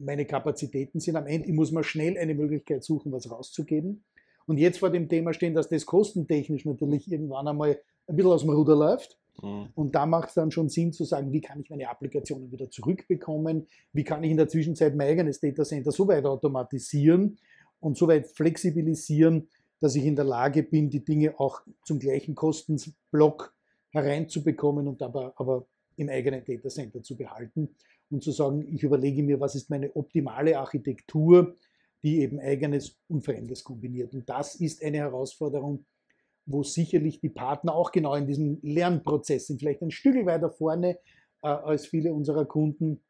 meine 0.00 0.26
Kapazitäten 0.26 0.98
sind 0.98 1.14
am 1.14 1.28
Ende, 1.28 1.48
ich 1.48 1.54
muss 1.54 1.70
mal 1.70 1.84
schnell 1.84 2.18
eine 2.18 2.34
Möglichkeit 2.34 2.82
suchen, 2.82 3.12
was 3.12 3.30
rauszugeben. 3.30 4.02
Und 4.46 4.58
jetzt 4.58 4.78
vor 4.78 4.90
dem 4.90 5.08
Thema 5.08 5.32
stehen, 5.32 5.54
dass 5.54 5.68
das 5.68 5.86
kostentechnisch 5.86 6.64
natürlich 6.64 7.10
irgendwann 7.10 7.48
einmal 7.48 7.80
ein 8.06 8.16
bisschen 8.16 8.32
aus 8.32 8.42
dem 8.42 8.50
Ruder 8.50 8.76
läuft. 8.76 9.18
Mhm. 9.42 9.68
Und 9.74 9.94
da 9.94 10.06
macht 10.06 10.28
es 10.28 10.34
dann 10.34 10.50
schon 10.50 10.68
Sinn 10.68 10.92
zu 10.92 11.04
sagen, 11.04 11.32
wie 11.32 11.40
kann 11.40 11.60
ich 11.60 11.70
meine 11.70 11.88
Applikationen 11.88 12.50
wieder 12.52 12.70
zurückbekommen? 12.70 13.66
Wie 13.92 14.04
kann 14.04 14.22
ich 14.22 14.30
in 14.30 14.36
der 14.36 14.48
Zwischenzeit 14.48 14.94
mein 14.94 15.08
eigenes 15.08 15.40
Datacenter 15.40 15.92
so 15.92 16.06
weit 16.08 16.24
automatisieren 16.24 17.38
und 17.80 17.96
so 17.96 18.08
weit 18.08 18.26
flexibilisieren, 18.26 19.48
dass 19.80 19.96
ich 19.96 20.04
in 20.04 20.16
der 20.16 20.24
Lage 20.24 20.62
bin, 20.62 20.90
die 20.90 21.04
Dinge 21.04 21.38
auch 21.38 21.62
zum 21.84 21.98
gleichen 21.98 22.34
Kostenblock 22.34 23.54
hereinzubekommen 23.90 24.88
und 24.88 25.02
aber, 25.02 25.34
aber 25.36 25.66
im 25.96 26.08
eigenen 26.08 26.44
Datacenter 26.44 27.02
zu 27.02 27.16
behalten 27.16 27.74
und 28.10 28.22
zu 28.22 28.32
sagen, 28.32 28.66
ich 28.72 28.82
überlege 28.82 29.22
mir, 29.22 29.40
was 29.40 29.54
ist 29.54 29.70
meine 29.70 29.94
optimale 29.94 30.58
Architektur, 30.58 31.54
die 32.04 32.20
eben 32.20 32.38
eigenes 32.38 33.00
und 33.08 33.24
Fremdes 33.24 33.64
kombiniert. 33.64 34.12
Und 34.14 34.28
das 34.28 34.54
ist 34.56 34.84
eine 34.84 34.98
Herausforderung, 34.98 35.86
wo 36.46 36.62
sicherlich 36.62 37.20
die 37.20 37.30
Partner 37.30 37.74
auch 37.74 37.90
genau 37.90 38.14
in 38.14 38.26
diesem 38.26 38.58
Lernprozess 38.62 39.46
sind, 39.46 39.60
vielleicht 39.60 39.80
ein 39.80 39.90
Stück 39.90 40.14
weiter 40.26 40.50
vorne 40.50 40.98
äh, 41.42 41.48
als 41.48 41.86
viele 41.86 42.12
unserer 42.12 42.44
Kunden. 42.44 43.02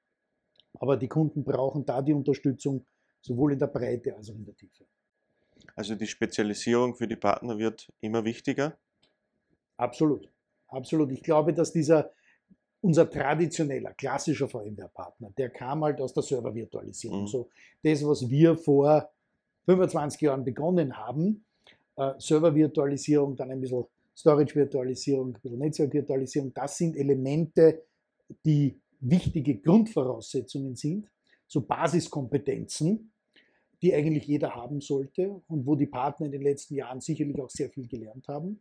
Aber 0.74 0.96
die 0.96 1.08
Kunden 1.08 1.42
brauchen 1.42 1.84
da 1.84 2.02
die 2.02 2.12
Unterstützung 2.12 2.86
sowohl 3.20 3.54
in 3.54 3.58
der 3.58 3.66
Breite 3.66 4.14
als 4.16 4.30
auch 4.30 4.36
in 4.36 4.44
der 4.44 4.54
Tiefe. 4.54 4.84
Also 5.74 5.96
die 5.96 6.06
Spezialisierung 6.06 6.94
für 6.94 7.08
die 7.08 7.16
Partner 7.16 7.58
wird 7.58 7.92
immer 8.00 8.24
wichtiger? 8.24 8.78
Absolut. 9.76 10.30
Absolut. 10.68 11.10
Ich 11.10 11.22
glaube, 11.22 11.52
dass 11.52 11.72
dieser 11.72 12.12
unser 12.85 13.11
traditioneller, 13.11 13.95
klassischer 13.95 14.49
VMware-Partner, 14.49 15.31
der 15.38 15.50
kam 15.50 15.85
halt 15.85 16.00
aus 16.00 16.12
der 16.12 16.23
Server-Virtualisierung. 16.23 17.23
Mhm. 17.23 17.26
So 17.26 17.49
das, 17.83 18.07
was 18.07 18.29
wir 18.29 18.57
vor 18.57 19.11
25 19.64 20.21
Jahren 20.21 20.45
begonnen 20.45 20.97
haben, 20.97 21.45
äh, 21.97 22.12
Server-Virtualisierung, 22.19 23.37
dann 23.37 23.50
ein 23.50 23.61
bisschen 23.61 23.85
Storage-Virtualisierung, 24.17 25.29
ein 25.29 25.41
bisschen 25.41 25.59
Netzwerk-Virtualisierung, 25.59 26.53
das 26.53 26.76
sind 26.76 26.97
Elemente, 26.97 27.85
die 28.45 28.79
wichtige 29.00 29.57
Grundvoraussetzungen 29.57 30.76
sind, 30.76 31.09
so 31.47 31.62
Basiskompetenzen, 31.62 33.12
die 33.83 33.95
eigentlich 33.95 34.26
jeder 34.26 34.55
haben 34.55 34.81
sollte 34.81 35.43
und 35.49 35.67
wo 35.67 35.75
die 35.75 35.87
Partner 35.87 36.26
in 36.26 36.33
den 36.33 36.43
letzten 36.43 36.75
Jahren 36.75 37.00
sicherlich 37.00 37.41
auch 37.41 37.50
sehr 37.50 37.71
viel 37.71 37.88
gelernt 37.88 38.29
haben 38.29 38.61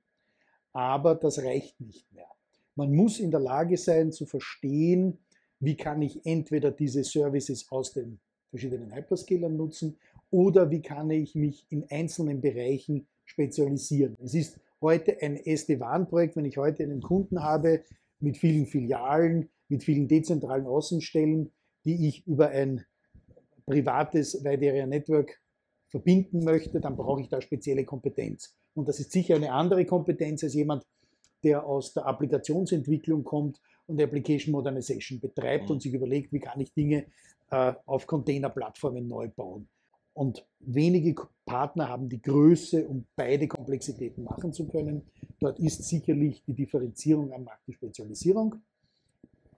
aber 0.74 1.15
das 1.15 1.39
reicht 1.39 1.80
nicht 1.80 2.12
mehr. 2.12 2.27
Man 2.75 2.94
muss 2.94 3.20
in 3.20 3.32
der 3.32 3.39
Lage 3.39 3.77
sein 3.77 4.12
zu 4.12 4.25
verstehen, 4.25 5.20
wie 5.60 5.77
kann 5.77 6.01
ich 6.01 6.25
entweder 6.25 6.72
diese 6.72 7.03
Services 7.03 7.72
aus 7.72 7.94
den 7.94 8.20
verschiedenen 8.50 8.94
Hyperscalern 8.94 9.56
nutzen 9.56 9.98
oder 10.30 10.70
wie 10.70 10.82
kann 10.82 11.10
ich 11.10 11.36
mich 11.36 11.65
in 11.70 11.86
einzelnen 11.89 12.42
Bereichen 12.42 13.08
spezialisieren. 13.25 14.18
Es 14.22 14.34
ist 14.34 14.60
heute 14.82 15.22
ein 15.22 15.38
SD-WAN-Projekt, 15.38 16.36
wenn 16.36 16.46
ich 16.46 16.58
heute 16.58 16.84
einen 16.84 17.01
Kunden 17.01 17.42
habe 17.42 17.84
mit 18.20 18.38
vielen 18.38 18.65
Filialen, 18.65 19.50
mit 19.70 19.84
vielen 19.84 20.08
dezentralen 20.08 20.65
Außenstellen, 20.65 21.51
die 21.86 22.08
ich 22.08 22.27
über 22.27 22.50
ein 22.50 22.86
privates 23.65 24.44
Wide 24.44 24.70
Area 24.70 24.86
Network 24.86 25.39
verbinden 25.88 26.44
möchte, 26.44 26.82
dann 26.82 26.96
brauche 26.96 27.22
ich 27.22 27.30
da 27.30 27.42
spezielle 27.42 27.86
Kompetenz. 27.86 28.56
Und 28.74 28.88
das 28.88 29.00
ist 29.00 29.12
sicher 29.12 29.36
eine 29.36 29.51
andere 29.51 29.86
Kompetenz 29.86 30.44
als 30.44 30.56
jemand, 30.56 30.84
der 31.43 31.65
aus 31.65 31.93
der 31.93 32.05
Applikationsentwicklung 32.05 33.23
kommt 33.23 33.59
und 33.85 34.01
Application 34.01 34.51
Modernization 34.51 35.19
betreibt 35.19 35.65
mhm. 35.65 35.71
und 35.71 35.81
sich 35.81 35.93
überlegt, 35.93 36.31
wie 36.31 36.39
kann 36.39 36.59
ich 36.59 36.73
Dinge 36.73 37.05
äh, 37.51 37.73
auf 37.85 38.07
Containerplattformen 38.07 39.07
neu 39.07 39.29
bauen. 39.29 39.67
Und 40.13 40.45
wenige 40.59 41.15
Partner 41.45 41.89
haben 41.89 42.07
die 42.07 42.21
Größe, 42.21 42.88
um 42.88 43.05
beide 43.15 43.47
Komplexitäten 43.47 44.23
machen 44.23 44.53
zu 44.53 44.67
können. 44.67 45.01
Dort 45.39 45.59
ist 45.59 45.83
sicherlich 45.83 46.43
die 46.45 46.53
Differenzierung 46.53 47.33
am 47.33 47.45
Markt 47.45 47.67
die 47.67 47.73
Spezialisierung. 47.73 48.55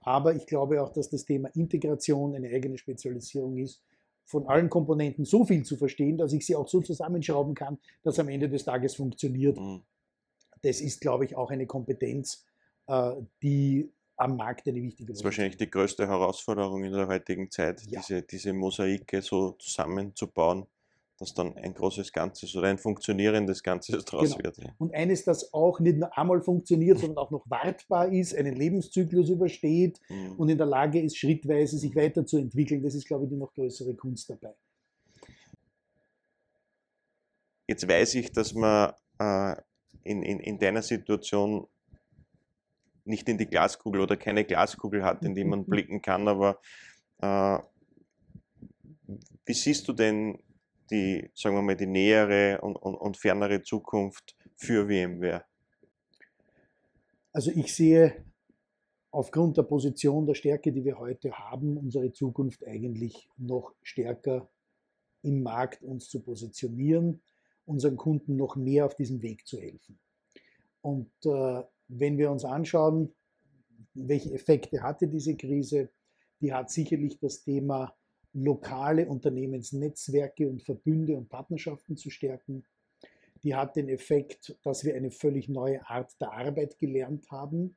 Aber 0.00 0.34
ich 0.34 0.46
glaube 0.46 0.82
auch, 0.82 0.92
dass 0.92 1.10
das 1.10 1.24
Thema 1.24 1.48
Integration 1.54 2.34
eine 2.34 2.48
eigene 2.48 2.78
Spezialisierung 2.78 3.58
ist 3.58 3.82
von 4.24 4.46
allen 4.48 4.68
Komponenten 4.68 5.24
so 5.24 5.44
viel 5.44 5.62
zu 5.62 5.76
verstehen, 5.76 6.18
dass 6.18 6.32
ich 6.32 6.44
sie 6.44 6.56
auch 6.56 6.68
so 6.68 6.80
zusammenschrauben 6.80 7.54
kann, 7.54 7.78
dass 8.02 8.18
am 8.18 8.28
Ende 8.28 8.48
des 8.48 8.64
Tages 8.64 8.96
funktioniert. 8.96 9.58
Mhm. 9.58 9.82
Das 10.66 10.80
ist, 10.80 11.00
glaube 11.00 11.24
ich, 11.24 11.36
auch 11.36 11.50
eine 11.50 11.66
Kompetenz, 11.66 12.44
äh, 12.86 13.12
die 13.42 13.90
am 14.16 14.36
Markt 14.36 14.66
eine 14.66 14.82
wichtige 14.82 15.12
Das 15.12 15.20
ist 15.20 15.24
wahrscheinlich 15.24 15.56
die 15.56 15.70
größte 15.70 16.06
Herausforderung 16.06 16.84
in 16.84 16.92
der 16.92 17.06
heutigen 17.06 17.50
Zeit, 17.50 17.82
ja. 17.86 18.00
diese, 18.00 18.22
diese 18.22 18.52
Mosaike 18.52 19.20
so 19.22 19.52
zusammenzubauen 19.52 20.66
dass 21.18 21.32
dann 21.32 21.56
ein 21.56 21.72
großes 21.72 22.12
Ganzes 22.12 22.54
oder 22.56 22.68
ein 22.68 22.78
funktionierendes 22.78 23.62
Ganzes 23.62 24.04
draus 24.04 24.32
genau. 24.32 24.44
wird. 24.44 24.58
Ja. 24.58 24.74
Und 24.78 24.94
eines, 24.94 25.24
das 25.24 25.52
auch 25.54 25.80
nicht 25.80 25.96
nur 25.96 26.16
einmal 26.16 26.42
funktioniert, 26.42 26.98
sondern 26.98 27.18
auch 27.18 27.30
noch 27.30 27.48
wartbar 27.48 28.12
ist, 28.12 28.34
einen 28.34 28.54
Lebenszyklus 28.54 29.30
übersteht 29.30 30.00
mhm. 30.08 30.32
und 30.36 30.48
in 30.48 30.58
der 30.58 30.66
Lage 30.66 31.00
ist, 31.00 31.16
schrittweise 31.16 31.78
sich 31.78 31.96
weiterzuentwickeln. 31.96 32.82
Das 32.82 32.94
ist, 32.94 33.06
glaube 33.06 33.24
ich, 33.24 33.30
die 33.30 33.36
noch 33.36 33.54
größere 33.54 33.94
Kunst 33.94 34.28
dabei. 34.28 34.54
Jetzt 37.66 37.88
weiß 37.88 38.14
ich, 38.16 38.30
dass 38.30 38.52
man 38.52 38.92
äh, 39.18 39.56
in, 40.06 40.22
in, 40.22 40.40
in 40.40 40.58
deiner 40.58 40.82
Situation 40.82 41.66
nicht 43.04 43.28
in 43.28 43.38
die 43.38 43.46
Glaskugel 43.46 44.00
oder 44.00 44.16
keine 44.16 44.44
Glaskugel 44.44 45.04
hat, 45.04 45.22
in 45.24 45.34
die 45.34 45.44
man 45.44 45.64
blicken 45.66 46.02
kann, 46.02 46.28
aber 46.28 46.60
äh, 47.18 47.58
wie 49.44 49.54
siehst 49.54 49.86
du 49.88 49.92
denn 49.92 50.38
die, 50.90 51.30
sagen 51.34 51.56
wir 51.56 51.62
mal, 51.62 51.76
die 51.76 51.86
nähere 51.86 52.60
und, 52.60 52.76
und, 52.76 52.94
und 52.94 53.16
fernere 53.16 53.62
Zukunft 53.62 54.36
für 54.56 54.86
VMware? 54.86 55.44
Also 57.32 57.50
ich 57.50 57.74
sehe 57.74 58.24
aufgrund 59.10 59.56
der 59.56 59.62
Position, 59.62 60.26
der 60.26 60.34
Stärke, 60.34 60.72
die 60.72 60.84
wir 60.84 60.98
heute 60.98 61.32
haben, 61.32 61.76
unsere 61.76 62.12
Zukunft 62.12 62.66
eigentlich 62.66 63.28
noch 63.36 63.72
stärker 63.82 64.48
im 65.22 65.42
Markt 65.42 65.82
uns 65.82 66.08
zu 66.08 66.22
positionieren, 66.22 67.22
unseren 67.66 67.96
Kunden 67.96 68.36
noch 68.36 68.56
mehr 68.56 68.86
auf 68.86 68.94
diesem 68.94 69.22
Weg 69.22 69.46
zu 69.46 69.58
helfen. 69.60 69.98
Und 70.80 71.10
äh, 71.24 71.62
wenn 71.88 72.16
wir 72.16 72.30
uns 72.30 72.44
anschauen, 72.44 73.14
welche 73.94 74.32
Effekte 74.32 74.82
hatte 74.82 75.08
diese 75.08 75.36
Krise, 75.36 75.90
die 76.40 76.52
hat 76.52 76.70
sicherlich 76.70 77.18
das 77.18 77.42
Thema 77.42 77.94
lokale 78.32 79.08
Unternehmensnetzwerke 79.08 80.48
und 80.48 80.62
Verbünde 80.62 81.16
und 81.16 81.28
Partnerschaften 81.28 81.96
zu 81.96 82.10
stärken. 82.10 82.64
Die 83.42 83.54
hat 83.54 83.76
den 83.76 83.88
Effekt, 83.88 84.56
dass 84.62 84.84
wir 84.84 84.94
eine 84.94 85.10
völlig 85.10 85.48
neue 85.48 85.86
Art 85.88 86.12
der 86.20 86.32
Arbeit 86.32 86.78
gelernt 86.78 87.30
haben. 87.30 87.76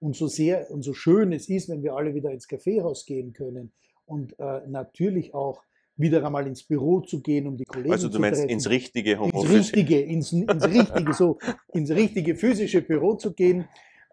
Und 0.00 0.16
so 0.16 0.28
sehr 0.28 0.70
und 0.70 0.82
so 0.82 0.94
schön 0.94 1.32
es 1.32 1.48
ist, 1.48 1.68
wenn 1.68 1.82
wir 1.82 1.94
alle 1.94 2.14
wieder 2.14 2.30
ins 2.30 2.48
Kaffeehaus 2.48 3.04
gehen 3.04 3.32
können 3.32 3.72
und 4.06 4.38
äh, 4.38 4.66
natürlich 4.68 5.34
auch 5.34 5.64
wieder 5.98 6.24
einmal 6.24 6.46
ins 6.46 6.62
Büro 6.62 7.00
zu 7.00 7.20
gehen, 7.20 7.46
um 7.46 7.56
die 7.56 7.64
Kollegen 7.64 7.92
Also 7.92 8.08
du 8.08 8.18
meinst 8.20 8.40
treffen. 8.40 8.50
ins 8.50 8.68
richtige 8.70 9.12
ins 9.12 9.20
Homeoffice? 9.20 9.52
richtige, 9.74 10.00
ins, 10.00 10.32
ins 10.32 10.64
richtige, 10.64 11.12
so 11.12 11.38
ins 11.74 11.90
richtige 11.90 12.34
physische 12.36 12.80
Büro 12.82 13.14
zu 13.14 13.32
gehen, 13.32 13.68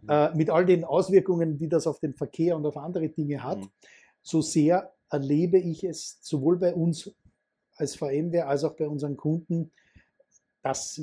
äh, 0.07 0.33
mit 0.35 0.49
all 0.49 0.65
den 0.65 0.83
Auswirkungen, 0.83 1.57
die 1.57 1.69
das 1.69 1.87
auf 1.87 1.99
den 1.99 2.13
Verkehr 2.13 2.55
und 2.55 2.65
auf 2.65 2.75
andere 2.77 3.07
Dinge 3.09 3.43
hat. 3.43 3.59
Mhm. 3.59 3.69
So 4.21 4.41
sehr 4.41 4.93
erlebe 5.09 5.59
ich 5.59 5.83
es 5.83 6.17
sowohl 6.21 6.57
bei 6.57 6.73
uns 6.73 7.11
als 7.77 7.95
VMware 7.95 8.47
als 8.47 8.63
auch 8.63 8.75
bei 8.75 8.87
unseren 8.87 9.15
Kunden, 9.15 9.71
dass 10.63 10.99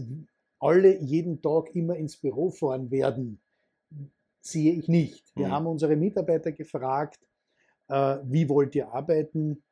alle 0.59 0.99
jeden 1.01 1.41
Tag 1.41 1.75
immer 1.75 1.97
ins 1.97 2.17
Büro 2.17 2.51
fahren 2.51 2.91
werden, 2.91 3.41
sehe 4.41 4.73
ich 4.73 4.89
nicht. 4.89 5.25
Wir 5.37 5.49
Mhm. 5.49 5.53
haben 5.53 5.67
unsere 5.67 5.95
Mitarbeiter 5.97 6.51
gefragt, 6.51 7.21
äh, 7.89 8.19
wie 8.25 8.49
wollt 8.49 8.75
ihr 8.75 8.93
arbeiten? 8.93 9.63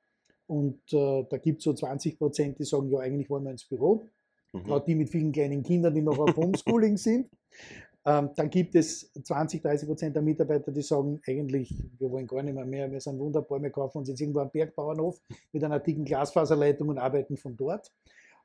Und 0.50 0.80
äh, 0.92 1.24
da 1.30 1.38
gibt 1.38 1.58
es 1.58 1.64
so 1.64 1.72
20 1.72 2.18
Prozent, 2.18 2.58
die 2.58 2.64
sagen, 2.64 2.90
ja, 2.90 2.98
eigentlich 2.98 3.30
wollen 3.30 3.44
wir 3.44 3.52
ins 3.52 3.64
Büro. 3.64 4.02
Mhm. 4.52 4.64
Gerade 4.64 4.84
die 4.84 4.96
mit 4.96 5.08
vielen 5.08 5.30
kleinen 5.30 5.62
Kindern, 5.62 5.94
die 5.94 6.02
noch 6.02 6.18
auf 6.18 6.36
Homeschooling 6.36 6.96
sind. 6.96 7.30
Ähm, 8.06 8.30
dann 8.34 8.48
gibt 8.48 8.74
es 8.76 9.12
20, 9.12 9.60
30 9.60 9.86
Prozent 9.86 10.16
der 10.16 10.22
Mitarbeiter, 10.22 10.72
die 10.72 10.80
sagen, 10.80 11.20
eigentlich, 11.26 11.84
wir 11.98 12.10
wollen 12.10 12.26
gar 12.26 12.42
nicht 12.42 12.54
mehr 12.54 12.64
mehr, 12.64 12.90
wir 12.90 12.98
sind 12.98 13.18
wunderbar, 13.18 13.60
wir 13.60 13.68
kaufen 13.68 13.98
uns 13.98 14.08
jetzt 14.08 14.22
irgendwo 14.22 14.40
einen 14.40 14.50
Bergbauernhof 14.50 15.20
mit 15.52 15.62
einer 15.62 15.80
dicken 15.80 16.06
Glasfaserleitung 16.06 16.88
und 16.88 16.96
arbeiten 16.96 17.36
von 17.36 17.58
dort. 17.58 17.92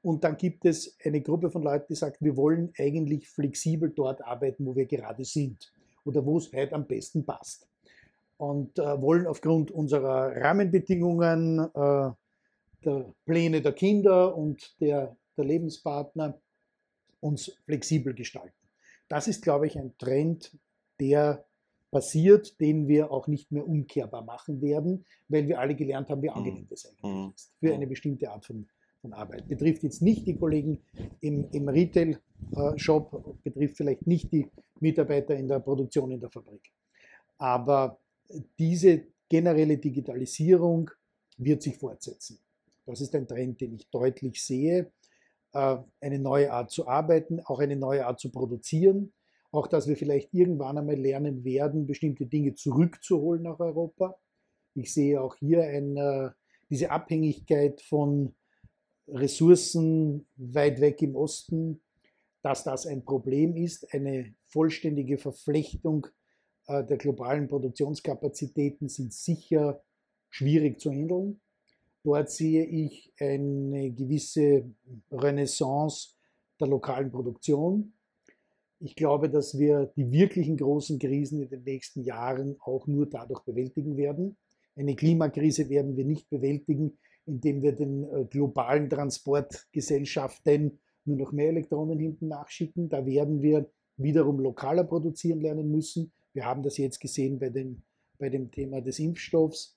Und 0.01 0.25
dann 0.25 0.35
gibt 0.35 0.65
es 0.65 0.97
eine 1.05 1.21
Gruppe 1.21 1.49
von 1.49 1.63
Leuten, 1.63 1.85
die 1.87 1.95
sagt, 1.95 2.21
wir 2.21 2.35
wollen 2.35 2.73
eigentlich 2.77 3.29
flexibel 3.29 3.89
dort 3.95 4.21
arbeiten, 4.25 4.65
wo 4.65 4.75
wir 4.75 4.87
gerade 4.87 5.23
sind 5.23 5.71
oder 6.03 6.25
wo 6.25 6.37
es 6.37 6.51
heute 6.51 6.75
am 6.75 6.85
besten 6.85 7.25
passt. 7.25 7.65
Und 8.37 8.79
äh, 8.79 9.01
wollen 9.01 9.27
aufgrund 9.27 9.71
unserer 9.71 10.35
Rahmenbedingungen, 10.35 11.59
äh, 11.59 12.11
der 12.83 13.13
Pläne 13.25 13.61
der 13.61 13.73
Kinder 13.73 14.35
und 14.35 14.79
der, 14.79 15.15
der 15.37 15.45
Lebenspartner 15.45 16.39
uns 17.19 17.57
flexibel 17.65 18.13
gestalten. 18.13 18.53
Das 19.07 19.27
ist, 19.27 19.41
glaube 19.43 19.67
ich, 19.67 19.77
ein 19.77 19.97
Trend, 19.97 20.57
der 20.99 21.45
passiert, 21.91 22.59
den 22.59 22.87
wir 22.87 23.11
auch 23.11 23.27
nicht 23.27 23.51
mehr 23.51 23.67
umkehrbar 23.67 24.23
machen 24.23 24.61
werden, 24.61 25.05
weil 25.29 25.47
wir 25.47 25.59
alle 25.59 25.75
gelernt 25.75 26.09
haben, 26.09 26.21
wie 26.21 26.29
angenehm 26.29 26.67
das 26.69 26.85
eigentlich 26.85 27.03
Mhm. 27.03 27.31
ist 27.33 27.53
für 27.59 27.73
eine 27.73 27.87
bestimmte 27.87 28.29
Art 28.29 28.45
von, 28.45 28.67
von 29.01 29.13
Arbeit. 29.13 29.47
Betrifft 29.47 29.83
jetzt 29.83 30.01
nicht 30.01 30.27
die 30.27 30.35
Kollegen 30.35 30.81
im, 31.21 31.49
im 31.51 31.69
Retail-Shop, 31.69 33.37
betrifft 33.43 33.77
vielleicht 33.77 34.05
nicht 34.07 34.31
die 34.31 34.49
Mitarbeiter 34.79 35.35
in 35.35 35.47
der 35.47 35.59
Produktion 35.59 36.11
in 36.11 36.19
der 36.19 36.29
Fabrik. 36.29 36.71
Aber 37.37 37.97
diese 38.59 39.07
generelle 39.29 39.77
Digitalisierung 39.77 40.91
wird 41.37 41.61
sich 41.61 41.77
fortsetzen. 41.77 42.39
Das 42.85 43.01
ist 43.01 43.15
ein 43.15 43.27
Trend, 43.27 43.61
den 43.61 43.73
ich 43.75 43.89
deutlich 43.89 44.41
sehe. 44.43 44.91
Äh, 45.53 45.77
Eine 46.01 46.19
neue 46.19 46.51
Art 46.51 46.71
zu 46.71 46.87
arbeiten, 46.87 47.39
auch 47.41 47.59
eine 47.59 47.75
neue 47.75 48.05
Art 48.05 48.19
zu 48.19 48.31
produzieren. 48.31 49.13
Auch, 49.51 49.67
dass 49.67 49.87
wir 49.87 49.95
vielleicht 49.95 50.33
irgendwann 50.33 50.77
einmal 50.77 50.97
lernen 50.97 51.43
werden, 51.43 51.87
bestimmte 51.87 52.25
Dinge 52.25 52.55
zurückzuholen 52.55 53.43
nach 53.43 53.59
Europa. 53.59 54.17
Ich 54.73 54.93
sehe 54.93 55.21
auch 55.21 55.35
hier 55.35 55.63
ein, 55.63 56.33
diese 56.69 56.91
Abhängigkeit 56.91 57.81
von 57.81 58.35
Ressourcen 59.07 60.27
weit 60.35 60.81
weg 60.81 61.01
im 61.01 61.15
Osten, 61.15 61.81
dass 62.41 62.65
das 62.65 62.85
ein 62.85 63.05
Problem 63.05 63.55
ist. 63.55 63.93
Eine 63.93 64.35
vollständige 64.49 65.17
Verflechtung 65.17 66.07
äh, 66.07 66.24
der 66.67 66.97
globalen 66.97 67.47
Produktionskapazitäten 67.47 68.89
sind 68.89 69.13
sicher 69.13 69.81
schwierig 70.29 70.79
zu 70.79 70.91
handeln. 70.91 71.39
Dort 72.03 72.29
sehe 72.29 72.65
ich 72.65 73.13
eine 73.19 73.91
gewisse 73.91 74.69
Renaissance 75.11 76.15
der 76.59 76.67
lokalen 76.67 77.11
Produktion. 77.11 77.93
Ich 78.79 78.95
glaube, 78.95 79.29
dass 79.29 79.57
wir 79.57 79.91
die 79.95 80.11
wirklichen 80.11 80.57
großen 80.57 80.99
Krisen 80.99 81.41
in 81.41 81.49
den 81.49 81.63
nächsten 81.63 82.03
Jahren 82.03 82.57
auch 82.59 82.85
nur 82.87 83.07
dadurch 83.07 83.43
bewältigen 83.43 83.97
werden. 83.97 84.37
Eine 84.75 84.95
Klimakrise 84.95 85.69
werden 85.69 85.95
wir 85.95 86.05
nicht 86.05 86.29
bewältigen, 86.29 86.97
indem 87.25 87.63
wir 87.63 87.71
den 87.71 88.03
äh, 88.03 88.25
globalen 88.25 88.89
Transportgesellschaften 88.89 90.79
nur 91.05 91.17
noch 91.17 91.31
mehr 91.31 91.49
Elektronen 91.49 91.97
hinten 91.97 92.27
nachschicken. 92.27 92.89
Da 92.89 93.05
werden 93.05 93.41
wir 93.41 93.69
wiederum 93.97 94.39
lokaler 94.39 94.83
produzieren 94.83 95.41
lernen 95.41 95.71
müssen. 95.71 96.11
Wir 96.35 96.45
haben 96.45 96.61
das 96.61 96.77
jetzt 96.77 96.99
gesehen 96.99 97.39
bei 97.39 97.49
dem, 97.49 97.81
bei 98.19 98.29
dem 98.29 98.51
Thema 98.51 98.81
des 98.81 98.99
Impfstoffs. 98.99 99.75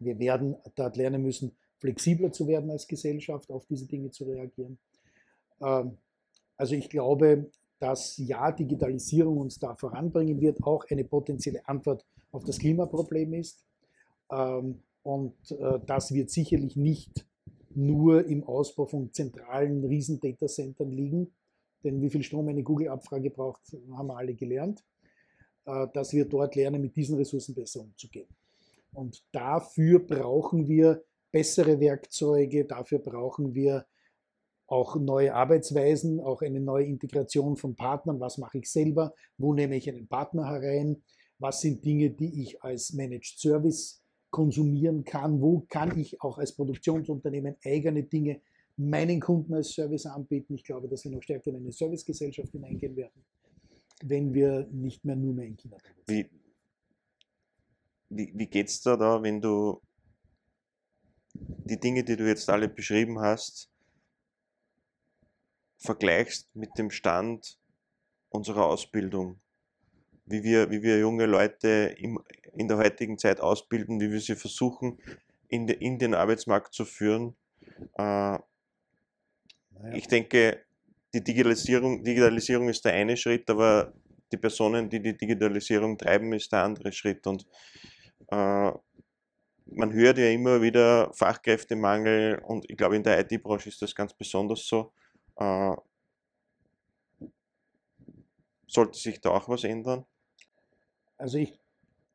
Wir 0.00 0.18
werden 0.18 0.56
dort 0.74 0.96
lernen 0.96 1.22
müssen, 1.22 1.56
flexibler 1.78 2.32
zu 2.32 2.48
werden 2.48 2.70
als 2.70 2.86
Gesellschaft, 2.88 3.50
auf 3.50 3.66
diese 3.66 3.86
Dinge 3.86 4.10
zu 4.10 4.24
reagieren. 4.24 4.78
Ähm, 5.60 5.98
Also 6.56 6.74
ich 6.74 6.88
glaube, 6.88 7.50
dass 7.78 8.16
ja, 8.16 8.50
Digitalisierung 8.50 9.36
uns 9.38 9.58
da 9.58 9.74
voranbringen 9.76 10.40
wird, 10.40 10.62
auch 10.62 10.84
eine 10.90 11.04
potenzielle 11.04 11.68
Antwort 11.68 12.06
auf 12.32 12.44
das 12.44 12.58
Klimaproblem 12.58 13.34
ist. 13.34 13.64
Ähm, 14.32 14.82
Und 15.02 15.36
äh, 15.52 15.78
das 15.86 16.12
wird 16.12 16.30
sicherlich 16.30 16.74
nicht 16.76 17.26
nur 17.74 18.26
im 18.26 18.42
Ausbau 18.44 18.86
von 18.86 19.12
zentralen 19.12 19.84
Riesen-Datacentern 19.84 20.90
liegen, 20.90 21.34
denn 21.84 22.00
wie 22.00 22.10
viel 22.10 22.22
Strom 22.22 22.48
eine 22.48 22.62
Google-Abfrage 22.62 23.30
braucht, 23.30 23.60
haben 23.92 24.08
wir 24.08 24.16
alle 24.16 24.34
gelernt, 24.34 24.82
dass 25.92 26.12
wir 26.12 26.24
dort 26.24 26.54
lernen, 26.54 26.80
mit 26.80 26.96
diesen 26.96 27.16
Ressourcen 27.16 27.54
besser 27.54 27.80
umzugehen. 27.80 28.28
Und 28.92 29.22
dafür 29.32 29.98
brauchen 29.98 30.68
wir 30.68 31.02
bessere 31.30 31.80
Werkzeuge, 31.80 32.64
dafür 32.64 33.00
brauchen 33.00 33.54
wir 33.54 33.84
auch 34.68 34.96
neue 34.96 35.34
Arbeitsweisen, 35.34 36.20
auch 36.20 36.42
eine 36.42 36.60
neue 36.60 36.86
Integration 36.86 37.56
von 37.56 37.74
Partnern. 37.76 38.20
Was 38.20 38.38
mache 38.38 38.58
ich 38.58 38.70
selber? 38.70 39.14
Wo 39.38 39.52
nehme 39.52 39.76
ich 39.76 39.88
einen 39.88 40.08
Partner 40.08 40.46
herein? 40.46 41.02
Was 41.38 41.60
sind 41.60 41.84
Dinge, 41.84 42.10
die 42.10 42.42
ich 42.42 42.62
als 42.62 42.92
Managed 42.92 43.38
Service 43.38 44.02
konsumieren 44.30 45.04
kann? 45.04 45.40
Wo 45.40 45.64
kann 45.68 45.98
ich 45.98 46.20
auch 46.20 46.38
als 46.38 46.52
Produktionsunternehmen 46.52 47.56
eigene 47.64 48.02
Dinge 48.02 48.40
meinen 48.76 49.20
Kunden 49.20 49.54
als 49.54 49.72
Service 49.72 50.06
anbieten? 50.06 50.54
Ich 50.54 50.64
glaube, 50.64 50.88
dass 50.88 51.04
wir 51.04 51.12
noch 51.12 51.22
stärker 51.22 51.50
in 51.50 51.56
eine 51.56 51.72
Servicegesellschaft 51.72 52.52
hineingehen 52.52 52.96
werden, 52.96 53.24
wenn 54.02 54.34
wir 54.34 54.66
nicht 54.70 55.04
mehr 55.04 55.16
nur 55.16 55.34
mehr 55.34 55.46
in 55.46 55.56
China 55.56 55.76
produzieren. 55.76 56.06
Wie, 56.08 56.30
wie, 58.08 58.32
wie 58.34 58.46
geht 58.46 58.68
es 58.68 58.80
da, 58.82 58.96
da, 58.96 59.22
wenn 59.22 59.40
du 59.40 59.80
die 61.34 61.78
Dinge, 61.78 62.04
die 62.04 62.16
du 62.16 62.26
jetzt 62.26 62.48
alle 62.48 62.68
beschrieben 62.68 63.18
hast, 63.20 63.70
vergleichst 65.78 66.54
mit 66.54 66.76
dem 66.78 66.90
Stand 66.90 67.58
unserer 68.28 68.66
Ausbildung? 68.66 69.40
Wie 70.24 70.42
wir, 70.42 70.70
wie 70.70 70.82
wir 70.82 70.98
junge 70.98 71.26
Leute 71.26 71.94
im, 71.98 72.20
in 72.54 72.68
der 72.68 72.78
heutigen 72.78 73.16
Zeit 73.16 73.40
ausbilden, 73.40 74.00
wie 74.00 74.10
wir 74.10 74.20
sie 74.20 74.34
versuchen, 74.34 74.98
in, 75.48 75.66
de, 75.66 75.76
in 75.76 75.98
den 75.98 76.14
Arbeitsmarkt 76.14 76.74
zu 76.74 76.84
führen. 76.84 77.36
Äh, 77.94 78.38
Naja. 79.78 79.94
ich 79.94 80.08
denke, 80.08 80.65
die 81.16 81.24
Digitalisierung, 81.24 82.04
Digitalisierung 82.04 82.68
ist 82.68 82.84
der 82.84 82.92
eine 82.92 83.16
Schritt, 83.16 83.48
aber 83.48 83.94
die 84.30 84.36
Personen, 84.36 84.90
die 84.90 85.00
die 85.00 85.16
Digitalisierung 85.16 85.96
treiben, 85.96 86.32
ist 86.34 86.52
der 86.52 86.64
andere 86.64 86.92
Schritt. 86.92 87.26
Und 87.26 87.46
äh, 88.28 88.72
man 89.66 89.92
hört 89.92 90.18
ja 90.18 90.28
immer 90.28 90.60
wieder 90.60 91.10
Fachkräftemangel 91.14 92.42
und 92.46 92.68
ich 92.68 92.76
glaube, 92.76 92.96
in 92.96 93.02
der 93.02 93.18
IT-Branche 93.20 93.70
ist 93.70 93.80
das 93.80 93.94
ganz 93.94 94.12
besonders 94.12 94.66
so. 94.66 94.92
Äh, 95.36 95.76
sollte 98.66 98.98
sich 98.98 99.18
da 99.20 99.30
auch 99.30 99.48
was 99.48 99.64
ändern? 99.64 100.04
Also 101.16 101.38
ich, 101.38 101.58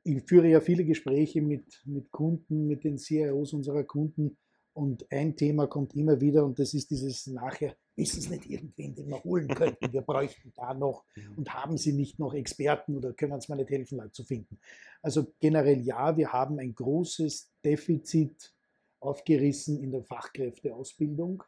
ich 0.04 0.22
führe 0.24 0.48
ja 0.48 0.62
viele 0.62 0.86
Gespräche 0.86 1.42
mit, 1.42 1.82
mit 1.86 2.12
Kunden, 2.12 2.68
mit 2.68 2.84
den 2.84 3.00
CIOs 3.00 3.54
unserer 3.54 3.84
Kunden 3.84 4.38
und 4.74 5.12
ein 5.12 5.36
Thema 5.36 5.66
kommt 5.66 5.96
immer 5.96 6.22
wieder 6.22 6.46
und 6.46 6.60
das 6.60 6.76
ist 6.76 6.92
dieses 6.92 7.26
nachher, 7.26 7.76
ist 8.02 8.18
es 8.18 8.30
nicht 8.30 8.50
irgendwen, 8.50 8.96
den 8.96 9.08
wir 9.08 9.24
holen 9.24 9.48
könnten? 9.48 9.94
Wir 9.94 10.02
bräuchten 10.02 10.52
da 10.56 10.74
noch 10.74 11.06
und 11.36 11.54
haben 11.54 11.78
Sie 11.78 11.94
nicht 11.94 12.20
noch 12.20 12.34
Experten 12.34 12.98
oder 12.98 13.14
können 13.14 13.34
uns 13.34 13.48
mal 13.48 13.56
nicht 13.56 13.70
helfen, 13.70 13.98
Leute 13.98 14.12
zu 14.12 14.24
finden? 14.24 14.60
Also 15.02 15.28
generell 15.40 15.80
ja, 15.82 16.18
wir 16.18 16.34
haben 16.34 16.60
ein 16.60 16.74
großes 16.74 17.52
Defizit 17.64 18.54
aufgerissen 19.00 19.82
in 19.82 19.92
der 19.92 20.04
Fachkräfteausbildung. 20.04 21.44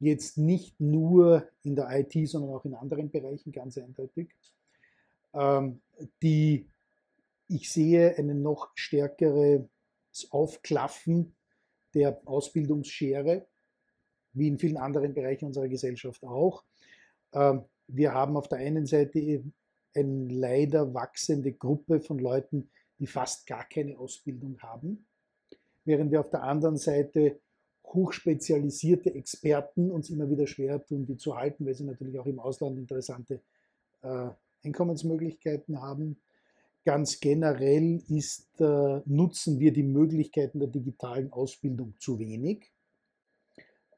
Jetzt 0.00 0.38
nicht 0.38 0.80
nur 0.80 1.48
in 1.62 1.76
der 1.76 1.88
IT, 1.90 2.28
sondern 2.28 2.54
auch 2.54 2.64
in 2.64 2.74
anderen 2.74 3.10
Bereichen, 3.10 3.52
ganz 3.52 3.78
eindeutig. 3.78 4.28
Ähm, 5.32 5.80
die, 6.22 6.66
ich 7.48 7.70
sehe 7.70 8.16
ein 8.18 8.42
noch 8.42 8.70
stärkeres 8.74 9.68
Aufklaffen 10.30 11.34
der 11.94 12.20
Ausbildungsschere, 12.24 13.46
wie 14.34 14.48
in 14.48 14.58
vielen 14.58 14.76
anderen 14.76 15.14
Bereichen 15.14 15.46
unserer 15.46 15.68
Gesellschaft 15.68 16.22
auch. 16.24 16.64
Ähm, 17.32 17.62
wir 17.86 18.12
haben 18.12 18.36
auf 18.36 18.48
der 18.48 18.58
einen 18.58 18.86
Seite 18.86 19.42
eine 19.94 20.28
leider 20.28 20.92
wachsende 20.92 21.52
Gruppe 21.52 22.00
von 22.00 22.18
Leuten, 22.18 22.70
die 22.98 23.06
fast 23.06 23.46
gar 23.46 23.64
keine 23.64 23.98
Ausbildung 23.98 24.58
haben, 24.60 25.06
während 25.84 26.10
wir 26.10 26.20
auf 26.20 26.30
der 26.30 26.42
anderen 26.42 26.76
Seite 26.76 27.40
hochspezialisierte 27.86 29.14
Experten 29.14 29.90
uns 29.90 30.10
immer 30.10 30.28
wieder 30.30 30.46
schwer 30.46 30.84
tun, 30.84 31.06
die 31.06 31.16
zu 31.16 31.36
halten, 31.36 31.66
weil 31.66 31.74
sie 31.74 31.84
natürlich 31.84 32.18
auch 32.18 32.26
im 32.26 32.40
Ausland 32.40 32.78
interessante 32.78 33.40
äh, 34.02 34.28
Einkommensmöglichkeiten 34.64 35.80
haben. 35.80 36.16
Ganz 36.84 37.20
generell 37.20 38.02
ist, 38.08 38.60
äh, 38.60 39.00
nutzen 39.06 39.58
wir 39.58 39.72
die 39.72 39.82
Möglichkeiten 39.82 40.58
der 40.58 40.68
digitalen 40.68 41.32
Ausbildung 41.32 41.94
zu 41.98 42.18
wenig. 42.18 42.73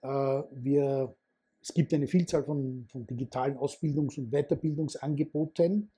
Äh, 0.07 0.43
wir, 0.53 1.17
es 1.61 1.75
gibt 1.75 1.93
eine 1.93 2.07
Vielzahl 2.07 2.45
von, 2.45 2.87
von 2.91 3.07
digitalen 3.07 3.57
Ausbildungs- 3.57 4.19
und 4.19 4.31
Weiterbildungsangeboten, 4.31 5.91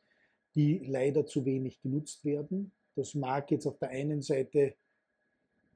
die 0.54 0.78
leider 0.86 1.26
zu 1.26 1.44
wenig 1.44 1.80
genutzt 1.82 2.24
werden. 2.24 2.72
Das 2.94 3.14
mag 3.14 3.50
jetzt 3.50 3.66
auf 3.66 3.78
der 3.78 3.90
einen 3.90 4.22
Seite 4.22 4.74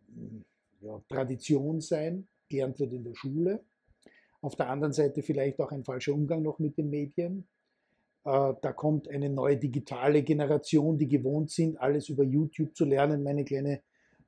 hm, 0.07 0.45
ja, 0.81 1.01
Tradition 1.09 1.81
sein, 1.81 2.27
gelernt 2.49 2.79
wird 2.79 2.93
in 2.93 3.05
der 3.05 3.15
Schule. 3.15 3.65
Auf 4.41 4.57
der 4.57 4.71
anderen 4.71 4.93
Seite 4.93 5.23
vielleicht 5.23 5.61
auch 5.61 5.71
ein 5.71 5.85
falscher 5.85 6.15
Umgang 6.15 6.43
noch 6.43 6.59
mit 6.59 6.79
den 6.79 6.91
Medien. 6.91 7.47
Äh, 8.25 8.55
da 8.63 8.73
kommt 8.73 9.09
eine 9.09 9.29
neue 9.29 9.59
digitale 9.59 10.23
Generation, 10.23 10.97
die 10.97 11.09
gewohnt 11.09 11.51
sind, 11.51 11.79
alles 11.79 12.09
über 12.09 12.25
YouTube 12.25 12.75
zu 12.75 12.87
lernen. 12.87 13.23
Meine 13.23 13.45
kleine 13.45 13.83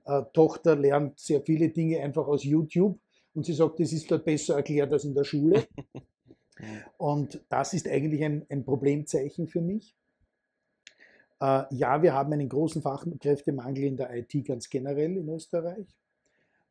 äh, 0.04 0.22
Tochter 0.34 0.76
lernt 0.76 1.18
sehr 1.18 1.40
viele 1.40 1.70
Dinge 1.70 2.00
einfach 2.00 2.26
aus 2.26 2.44
YouTube 2.44 3.00
und 3.34 3.44
sie 3.44 3.52
sagt, 3.52 3.80
das 3.80 3.92
ist 3.92 4.10
dort 4.10 4.24
besser 4.24 4.56
erklärt 4.56 4.92
als 4.92 5.04
in 5.04 5.14
der 5.14 5.24
Schule. 5.24 5.66
Und 6.98 7.44
das 7.48 7.74
ist 7.74 7.88
eigentlich 7.88 8.22
ein, 8.22 8.46
ein 8.48 8.64
Problemzeichen 8.64 9.48
für 9.48 9.60
mich. 9.60 9.96
Äh, 11.40 11.64
ja, 11.70 12.00
wir 12.00 12.14
haben 12.14 12.32
einen 12.32 12.48
großen 12.48 12.80
Fachkräftemangel 12.80 13.84
in 13.84 13.96
der 13.96 14.14
IT 14.14 14.46
ganz 14.46 14.70
generell 14.70 15.16
in 15.16 15.28
Österreich. 15.28 15.86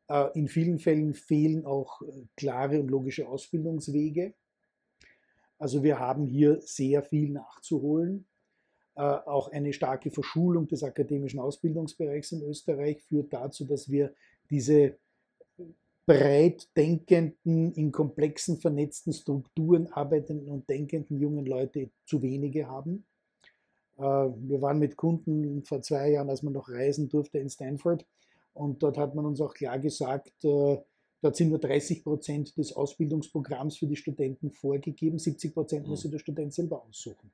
Äh, 0.08 0.38
in 0.38 0.48
vielen 0.48 0.78
Fällen 0.78 1.14
fehlen 1.14 1.66
auch 1.66 2.00
äh, 2.02 2.26
klare 2.36 2.80
und 2.80 2.88
logische 2.88 3.28
Ausbildungswege. 3.28 4.34
Also 5.58 5.82
wir 5.82 5.98
haben 5.98 6.26
hier 6.26 6.60
sehr 6.62 7.02
viel 7.02 7.30
nachzuholen. 7.30 8.26
Äh, 8.96 9.02
auch 9.02 9.52
eine 9.52 9.72
starke 9.72 10.10
Verschulung 10.10 10.66
des 10.66 10.82
akademischen 10.82 11.40
Ausbildungsbereichs 11.40 12.32
in 12.32 12.42
Österreich 12.42 13.02
führt 13.02 13.32
dazu, 13.32 13.66
dass 13.66 13.90
wir 13.90 14.14
diese 14.50 14.96
breit 16.06 16.68
denkenden, 16.76 17.72
in 17.72 17.92
komplexen, 17.92 18.58
vernetzten 18.58 19.12
Strukturen 19.12 19.86
arbeitenden 19.92 20.48
und 20.48 20.68
denkenden 20.68 21.18
jungen 21.18 21.46
Leute 21.46 21.90
zu 22.04 22.22
wenige 22.22 22.68
haben. 22.68 23.06
Wir 23.96 24.60
waren 24.60 24.80
mit 24.80 24.96
Kunden 24.96 25.62
vor 25.64 25.80
zwei 25.82 26.10
Jahren, 26.10 26.28
als 26.28 26.42
man 26.42 26.52
noch 26.52 26.68
reisen 26.68 27.08
durfte 27.08 27.38
in 27.38 27.48
Stanford, 27.48 28.04
und 28.54 28.82
dort 28.82 28.96
hat 28.96 29.14
man 29.14 29.26
uns 29.26 29.40
auch 29.40 29.52
klar 29.52 29.78
gesagt, 29.78 30.44
äh, 30.44 30.78
dort 31.20 31.36
sind 31.36 31.50
nur 31.50 31.58
30 31.58 32.04
Prozent 32.04 32.56
des 32.56 32.74
Ausbildungsprogramms 32.74 33.76
für 33.76 33.86
die 33.86 33.96
Studenten 33.96 34.50
vorgegeben, 34.52 35.18
70 35.18 35.52
Prozent 35.52 35.88
muss 35.88 36.02
sich 36.02 36.10
der 36.10 36.20
Student 36.20 36.54
selber 36.54 36.82
aussuchen. 36.88 37.30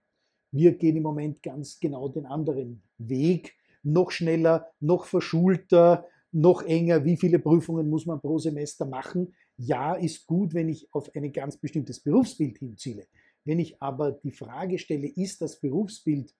Wir 0.50 0.72
gehen 0.72 0.96
im 0.96 1.02
Moment 1.02 1.42
ganz 1.42 1.78
genau 1.78 2.09
den 2.09 2.26
anderen 2.26 2.83
Weg, 2.98 3.54
noch 3.83 4.11
schneller, 4.11 4.66
noch 4.80 5.04
verschulter, 5.04 6.06
noch 6.33 6.62
enger, 6.62 7.05
wie 7.05 7.16
viele 7.16 7.38
Prüfungen 7.38 7.88
muss 7.88 8.07
man 8.07 8.21
pro 8.21 8.38
Semester 8.38 8.87
machen. 8.87 9.35
Ja, 9.57 9.95
ist 9.95 10.27
gut, 10.27 10.55
wenn 10.55 10.69
ich 10.69 10.88
auf 10.93 11.11
ein 11.14 11.33
ganz 11.33 11.57
bestimmtes 11.57 12.01
Berufsbild 12.01 12.59
hinziele. 12.59 13.07
Wenn 13.45 13.59
ich 13.59 13.81
aber 13.83 14.12
die 14.12 14.33
Frage 14.33 14.79
stelle, 14.79 15.09
ist 15.09 15.40
das 15.40 15.61
Berufsbild 15.61 16.35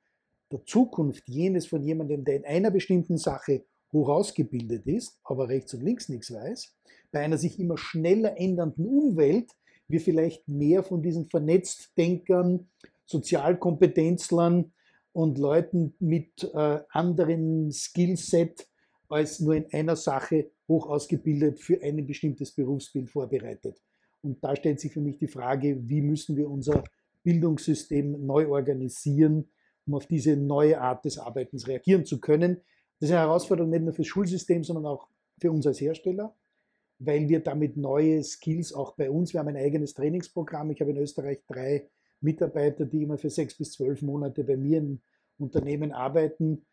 der 0.53 0.64
Zukunft 0.64 1.29
jenes 1.29 1.66
von 1.66 1.83
jemandem, 1.83 2.24
der 2.24 2.37
in 2.37 2.44
einer 2.44 2.70
bestimmten 2.70 3.18
Sache 3.18 3.64
hoch 3.92 4.09
ausgebildet 4.09 4.87
ist, 4.87 5.18
aber 5.24 5.48
rechts 5.48 5.74
und 5.74 5.83
links 5.83 6.09
nichts 6.09 6.33
weiß, 6.33 6.76
bei 7.11 7.20
einer 7.20 7.38
sich 7.38 7.59
immer 7.59 7.76
schneller 7.76 8.38
ändernden 8.38 8.87
Umwelt 8.87 9.50
wir 9.90 10.00
vielleicht 10.00 10.46
mehr 10.46 10.85
von 10.85 11.03
diesen 11.03 11.29
Vernetztdenkern, 11.29 12.68
Sozialkompetenzlern 13.07 14.72
und 15.12 15.38
Leuten 15.38 15.94
mit 15.98 16.44
äh, 16.55 16.81
anderen 16.90 17.72
Skillset 17.72 18.68
als 19.10 19.40
nur 19.40 19.54
in 19.54 19.66
einer 19.72 19.96
Sache 19.96 20.50
hoch 20.68 20.88
ausgebildet 20.88 21.58
für 21.58 21.82
ein 21.82 22.06
bestimmtes 22.06 22.52
Berufsbild 22.52 23.10
vorbereitet. 23.10 23.80
Und 24.22 24.42
da 24.44 24.54
stellt 24.54 24.80
sich 24.80 24.92
für 24.92 25.00
mich 25.00 25.18
die 25.18 25.28
Frage, 25.28 25.88
wie 25.88 26.02
müssen 26.02 26.36
wir 26.36 26.48
unser 26.48 26.84
Bildungssystem 27.22 28.24
neu 28.24 28.48
organisieren, 28.48 29.50
um 29.86 29.94
auf 29.94 30.06
diese 30.06 30.36
neue 30.36 30.80
Art 30.80 31.04
des 31.04 31.18
Arbeitens 31.18 31.66
reagieren 31.66 32.04
zu 32.04 32.20
können. 32.20 32.60
Das 32.98 33.08
ist 33.08 33.14
eine 33.14 33.20
Herausforderung 33.20 33.70
nicht 33.70 33.82
nur 33.82 33.92
für 33.92 34.02
das 34.02 34.08
Schulsystem, 34.08 34.62
sondern 34.62 34.86
auch 34.86 35.08
für 35.40 35.50
uns 35.50 35.66
als 35.66 35.80
Hersteller, 35.80 36.36
weil 36.98 37.28
wir 37.28 37.40
damit 37.40 37.76
neue 37.76 38.22
Skills 38.22 38.72
auch 38.74 38.94
bei 38.94 39.10
uns, 39.10 39.32
wir 39.32 39.40
haben 39.40 39.48
ein 39.48 39.56
eigenes 39.56 39.94
Trainingsprogramm. 39.94 40.70
Ich 40.70 40.80
habe 40.80 40.90
in 40.90 40.98
Österreich 40.98 41.40
drei 41.46 41.88
Mitarbeiter, 42.20 42.84
die 42.84 43.02
immer 43.02 43.16
für 43.16 43.30
sechs 43.30 43.56
bis 43.56 43.72
zwölf 43.72 44.02
Monate 44.02 44.44
bei 44.44 44.56
mir 44.56 44.78
im 44.78 45.00
Unternehmen 45.38 45.92
arbeiten. 45.92 46.66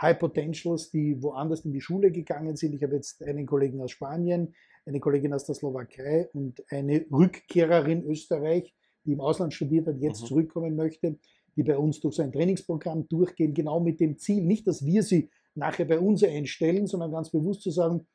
High 0.00 0.18
Potentials, 0.18 0.90
die 0.90 1.22
woanders 1.22 1.64
in 1.64 1.72
die 1.72 1.80
Schule 1.80 2.10
gegangen 2.10 2.56
sind. 2.56 2.74
Ich 2.74 2.82
habe 2.82 2.96
jetzt 2.96 3.22
einen 3.22 3.46
Kollegen 3.46 3.80
aus 3.80 3.92
Spanien, 3.92 4.54
eine 4.86 5.00
Kollegin 5.00 5.32
aus 5.32 5.44
der 5.44 5.54
Slowakei 5.54 6.28
und 6.32 6.62
eine 6.70 7.06
Rückkehrerin 7.10 8.04
Österreich, 8.04 8.74
die 9.04 9.12
im 9.12 9.20
Ausland 9.20 9.54
studiert 9.54 9.86
hat, 9.86 10.00
jetzt 10.00 10.22
mhm. 10.22 10.26
zurückkommen 10.26 10.76
möchte 10.76 11.18
die 11.56 11.62
bei 11.62 11.76
uns 11.76 12.00
durch 12.00 12.16
so 12.16 12.22
ein 12.22 12.32
Trainingsprogramm 12.32 13.08
durchgehen, 13.08 13.54
genau 13.54 13.80
mit 13.80 14.00
dem 14.00 14.18
Ziel, 14.18 14.44
nicht, 14.44 14.66
dass 14.66 14.84
wir 14.84 15.02
sie 15.02 15.30
nachher 15.54 15.84
bei 15.84 15.98
uns 15.98 16.24
einstellen, 16.24 16.86
sondern 16.86 17.12
ganz 17.12 17.30
bewusst 17.30 17.62
zu 17.62 17.70
sagen, 17.70 18.06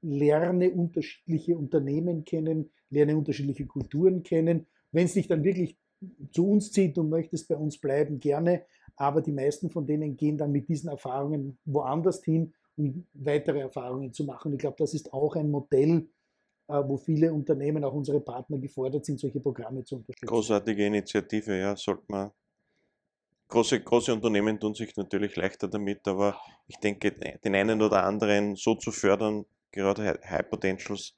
lerne 0.00 0.70
unterschiedliche 0.70 1.56
Unternehmen 1.56 2.24
kennen, 2.24 2.70
lerne 2.90 3.16
unterschiedliche 3.16 3.66
Kulturen 3.66 4.22
kennen. 4.22 4.66
Wenn 4.92 5.06
es 5.06 5.14
dich 5.14 5.28
dann 5.28 5.44
wirklich 5.44 5.76
zu 6.30 6.48
uns 6.48 6.72
zieht 6.72 6.98
und 6.98 7.08
möchtest 7.08 7.48
bei 7.48 7.56
uns 7.56 7.78
bleiben, 7.78 8.20
gerne. 8.20 8.64
Aber 8.98 9.22
die 9.22 9.32
meisten 9.32 9.70
von 9.70 9.86
denen 9.86 10.16
gehen 10.16 10.36
dann 10.36 10.52
mit 10.52 10.68
diesen 10.68 10.90
Erfahrungen 10.90 11.56
woanders 11.64 12.22
hin, 12.24 12.52
um 12.76 13.06
weitere 13.14 13.60
Erfahrungen 13.60 14.12
zu 14.12 14.24
machen. 14.24 14.52
Ich 14.52 14.58
glaube, 14.58 14.76
das 14.78 14.92
ist 14.92 15.12
auch 15.12 15.36
ein 15.36 15.50
Modell, 15.50 16.08
äh, 16.66 16.82
wo 16.84 16.96
viele 16.96 17.32
Unternehmen, 17.32 17.84
auch 17.84 17.94
unsere 17.94 18.20
Partner 18.20 18.58
gefordert 18.58 19.06
sind, 19.06 19.20
solche 19.20 19.40
Programme 19.40 19.84
zu 19.84 19.96
unterstützen. 19.96 20.26
Großartige 20.26 20.84
Initiative, 20.84 21.58
ja, 21.58 21.76
sollte 21.76 22.04
man 22.08 22.32
große, 23.48 23.80
große 23.80 24.12
Unternehmen 24.12 24.60
tun 24.60 24.74
sich 24.74 24.94
natürlich 24.96 25.34
leichter 25.36 25.68
damit, 25.68 26.06
aber 26.06 26.38
ich 26.66 26.76
denke, 26.76 27.12
den 27.12 27.54
einen 27.54 27.80
oder 27.82 28.04
anderen 28.04 28.54
so 28.56 28.74
zu 28.74 28.92
fördern, 28.92 29.44
gerade 29.72 30.20
High 30.24 30.48
Potentials, 30.48 31.14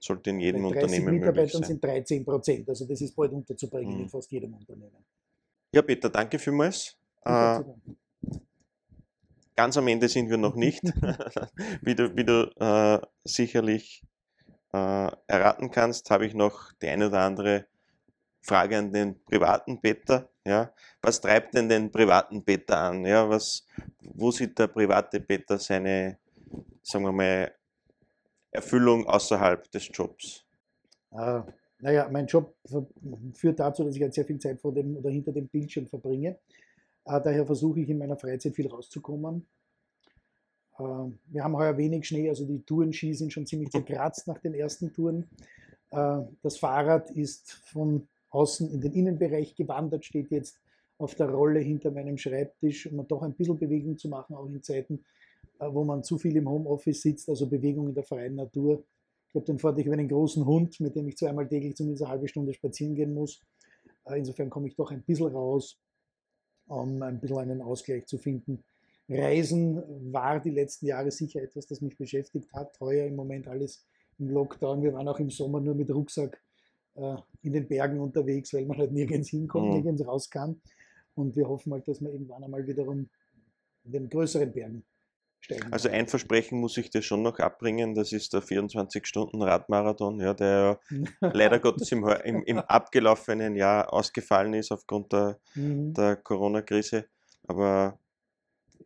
sollte 0.00 0.30
in 0.30 0.40
jedem 0.40 0.64
Unternehmen 0.64 1.14
möglich 1.20 1.52
sein. 1.52 1.60
Mitarbeitern 1.60 1.62
sind 1.64 1.84
13 1.84 2.24
Prozent, 2.24 2.68
also 2.68 2.86
das 2.86 3.00
ist 3.00 3.14
bald 3.14 3.32
unterzubringen 3.32 3.94
mhm. 3.94 4.02
in 4.02 4.08
fast 4.08 4.30
jedem 4.30 4.54
Unternehmen. 4.54 5.04
Ja, 5.72 5.82
Peter, 5.82 6.08
danke 6.08 6.38
vielmals. 6.38 6.97
Äh, 7.28 7.62
ganz 9.54 9.76
am 9.76 9.88
Ende 9.88 10.08
sind 10.08 10.30
wir 10.30 10.38
noch 10.38 10.54
nicht, 10.54 10.82
wie 11.82 11.94
du, 11.94 12.16
wie 12.16 12.24
du 12.24 12.50
äh, 12.58 13.06
sicherlich 13.24 14.02
äh, 14.72 15.10
erraten 15.26 15.70
kannst, 15.70 16.10
habe 16.10 16.26
ich 16.26 16.34
noch 16.34 16.72
die 16.80 16.88
eine 16.88 17.08
oder 17.08 17.20
andere 17.20 17.66
Frage 18.40 18.78
an 18.78 18.92
den 18.92 19.22
privaten 19.24 19.80
Peter. 19.80 20.30
Ja, 20.44 20.72
was 21.02 21.20
treibt 21.20 21.54
denn 21.54 21.68
den 21.68 21.90
privaten 21.92 22.42
Peter 22.42 22.78
an? 22.78 23.04
Ja, 23.04 23.28
was, 23.28 23.66
wo 24.00 24.30
sieht 24.30 24.58
der 24.58 24.68
private 24.68 25.20
Peter 25.20 25.58
seine, 25.58 26.18
sagen 26.82 27.04
wir 27.04 27.12
mal, 27.12 27.52
Erfüllung 28.50 29.06
außerhalb 29.06 29.70
des 29.70 29.90
Jobs? 29.92 30.46
Äh, 31.10 31.42
naja, 31.80 32.08
mein 32.10 32.26
Job 32.26 32.56
führt 33.34 33.60
dazu, 33.60 33.84
dass 33.84 33.94
ich 33.94 34.02
halt 34.02 34.14
sehr 34.14 34.24
viel 34.24 34.38
Zeit 34.38 34.60
vor 34.60 34.72
dem 34.72 34.96
oder 34.96 35.10
hinter 35.10 35.32
dem 35.32 35.48
Bildschirm 35.48 35.86
verbringe. 35.86 36.38
Äh, 37.08 37.20
daher 37.22 37.46
versuche 37.46 37.80
ich 37.80 37.88
in 37.88 37.98
meiner 37.98 38.16
Freizeit 38.16 38.54
viel 38.54 38.68
rauszukommen. 38.68 39.46
Äh, 40.78 40.82
wir 40.82 41.42
haben 41.42 41.56
heuer 41.56 41.76
wenig 41.76 42.06
Schnee, 42.06 42.28
also 42.28 42.44
die 42.44 42.62
Tourenski 42.62 43.14
sind 43.14 43.32
schon 43.32 43.46
ziemlich 43.46 43.70
zerkratzt 43.72 44.26
nach 44.26 44.38
den 44.38 44.54
ersten 44.54 44.92
Touren. 44.92 45.24
Äh, 45.90 46.20
das 46.42 46.58
Fahrrad 46.58 47.10
ist 47.10 47.52
von 47.52 48.06
außen 48.30 48.70
in 48.70 48.80
den 48.80 48.92
Innenbereich 48.92 49.54
gewandert, 49.54 50.04
steht 50.04 50.30
jetzt 50.30 50.60
auf 50.98 51.14
der 51.14 51.30
Rolle 51.30 51.60
hinter 51.60 51.90
meinem 51.90 52.18
Schreibtisch, 52.18 52.90
um 52.90 53.06
doch 53.06 53.22
ein 53.22 53.32
bisschen 53.32 53.58
Bewegung 53.58 53.96
zu 53.96 54.08
machen, 54.08 54.34
auch 54.36 54.46
in 54.46 54.62
Zeiten, 54.62 55.04
äh, 55.60 55.68
wo 55.70 55.84
man 55.84 56.04
zu 56.04 56.18
viel 56.18 56.36
im 56.36 56.48
Homeoffice 56.48 57.00
sitzt, 57.00 57.28
also 57.30 57.46
Bewegung 57.46 57.88
in 57.88 57.94
der 57.94 58.04
freien 58.04 58.34
Natur. 58.34 58.84
Ich 59.28 59.34
habe 59.34 59.46
den 59.46 59.58
Vorteil, 59.58 59.80
ich 59.80 59.86
habe 59.86 59.98
einen 59.98 60.08
großen 60.08 60.44
Hund, 60.44 60.78
mit 60.80 60.94
dem 60.94 61.08
ich 61.08 61.16
zweimal 61.16 61.48
täglich 61.48 61.76
zumindest 61.76 62.02
eine 62.02 62.12
halbe 62.12 62.28
Stunde 62.28 62.52
spazieren 62.52 62.94
gehen 62.94 63.14
muss. 63.14 63.40
Insofern 64.14 64.48
komme 64.48 64.68
ich 64.68 64.74
doch 64.74 64.90
ein 64.90 65.02
bisschen 65.02 65.26
raus, 65.26 65.78
um 66.68 67.02
ein 67.02 67.20
bisschen 67.20 67.38
einen 67.38 67.62
Ausgleich 67.62 68.06
zu 68.06 68.18
finden. 68.18 68.62
Reisen 69.08 69.82
war 70.12 70.38
die 70.40 70.50
letzten 70.50 70.86
Jahre 70.86 71.10
sicher 71.10 71.42
etwas, 71.42 71.66
das 71.66 71.80
mich 71.80 71.96
beschäftigt 71.96 72.52
hat. 72.52 72.78
Heuer 72.80 73.06
im 73.06 73.16
Moment 73.16 73.48
alles 73.48 73.84
im 74.18 74.28
Lockdown. 74.28 74.82
Wir 74.82 74.92
waren 74.92 75.08
auch 75.08 75.18
im 75.18 75.30
Sommer 75.30 75.60
nur 75.60 75.74
mit 75.74 75.90
Rucksack 75.90 76.40
äh, 76.94 77.16
in 77.42 77.54
den 77.54 77.66
Bergen 77.66 78.00
unterwegs, 78.00 78.52
weil 78.52 78.66
man 78.66 78.76
halt 78.76 78.92
nirgends 78.92 79.30
hinkommt, 79.30 79.68
mhm. 79.68 79.74
nirgends 79.74 80.06
raus 80.06 80.28
kann. 80.28 80.60
Und 81.14 81.36
wir 81.36 81.48
hoffen 81.48 81.72
halt, 81.72 81.88
dass 81.88 82.00
wir 82.00 82.10
irgendwann 82.10 82.44
einmal 82.44 82.66
wiederum 82.66 83.08
in 83.84 83.92
den 83.92 84.08
größeren 84.08 84.52
Bergen 84.52 84.84
steigen. 85.40 85.72
Also 85.72 85.88
ein 85.88 86.06
Versprechen 86.06 86.60
muss 86.60 86.76
ich 86.76 86.90
dir 86.90 87.02
schon 87.02 87.22
noch 87.22 87.38
abbringen, 87.38 87.94
das 87.94 88.12
ist 88.12 88.32
der 88.32 88.42
24-Stunden-Radmarathon, 88.42 90.20
ja, 90.20 90.34
der 90.34 90.80
leider 91.20 91.58
Gottes 91.58 91.92
im, 91.92 92.06
im, 92.24 92.42
im, 92.44 92.58
abgelaufenen 92.58 93.56
Jahr 93.56 93.92
ausgefallen 93.92 94.54
ist 94.54 94.72
aufgrund 94.72 95.12
der, 95.12 95.38
mhm. 95.54 95.94
der 95.94 96.16
Corona-Krise. 96.16 97.06
Aber 97.46 97.98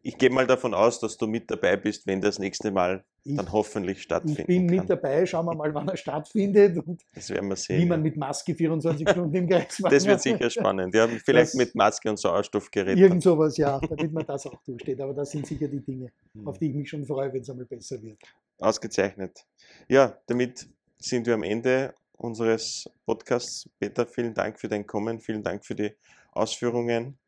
ich 0.03 0.19
gehe 0.19 0.31
mal 0.31 0.47
davon 0.47 0.75
aus, 0.75 1.01
dass 1.01 1.17
du 1.17 1.27
mit 1.27 1.51
dabei 1.51 1.77
bist, 1.77 2.07
wenn 2.07 2.21
das 2.21 2.39
nächste 2.39 2.71
Mal 2.71 3.05
ich, 3.25 3.37
dann 3.37 3.53
hoffentlich 3.53 4.03
stattfindet. 4.03 4.41
Ich 4.41 4.47
bin 4.47 4.67
kann. 4.67 4.77
mit 4.77 4.91
dabei, 4.91 5.27
schauen 5.27 5.47
wir 5.47 5.55
mal, 5.55 5.73
wann 5.75 5.89
er 5.89 5.97
stattfindet 5.97 6.79
und 6.79 7.03
das 7.15 7.31
werden 7.31 7.49
wir 7.49 7.57
sehen, 7.57 7.83
wie 7.83 7.87
man 7.87 8.03
mit 8.03 8.17
Maske 8.17 8.55
24 8.55 9.09
Stunden 9.09 9.35
im 9.35 9.49
Kreis 9.49 9.79
macht. 9.79 9.93
Das 10.03 10.07
wird 10.07 10.21
sicher 10.21 10.51
spannend. 10.51 10.95
Ja, 10.95 11.07
vielleicht 11.07 11.53
das, 11.53 11.55
mit 11.55 11.75
Maske 11.75 12.11
und 12.11 12.19
Sauerstoffgerät. 12.19 12.99
Irgend 12.99 13.23
sowas, 13.23 13.57
ja, 13.57 13.79
damit 13.79 14.13
man 14.13 14.27
das 14.27 14.47
auch 14.47 14.61
durchsteht. 14.65 15.01
Aber 15.01 15.15
das 15.15 15.31
sind 15.31 15.47
sicher 15.47 15.69
die 15.69 15.81
Dinge, 15.81 16.11
hm. 16.35 16.49
auf 16.49 16.59
die 16.59 16.71
ich 16.71 16.75
mich 16.75 16.89
schon 16.89 17.05
freue, 17.05 17.33
wenn 17.33 17.43
es 17.43 17.51
einmal 17.51 17.67
besser 17.67 18.03
wird. 18.03 18.19
Ausgezeichnet. 18.59 19.45
Ja, 19.89 20.19
damit 20.27 20.69
sind 20.99 21.27
wir 21.27 21.35
am 21.35 21.43
Ende 21.43 21.95
unseres 22.13 22.89
Podcasts. 23.05 23.69
Peter, 23.79 24.07
vielen 24.07 24.35
Dank 24.35 24.59
für 24.59 24.69
dein 24.69 24.87
Kommen, 24.87 25.21
vielen 25.21 25.43
Dank 25.43 25.65
für 25.65 25.75
die 25.75 25.93
Ausführungen 26.33 27.19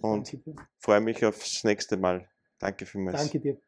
und 0.00 0.36
freue 0.78 1.00
mich 1.00 1.24
aufs 1.24 1.64
nächste 1.64 1.96
Mal. 1.96 2.28
Danke 2.58 2.86
vielmals. 2.86 3.20
Danke 3.20 3.40
dir. 3.40 3.60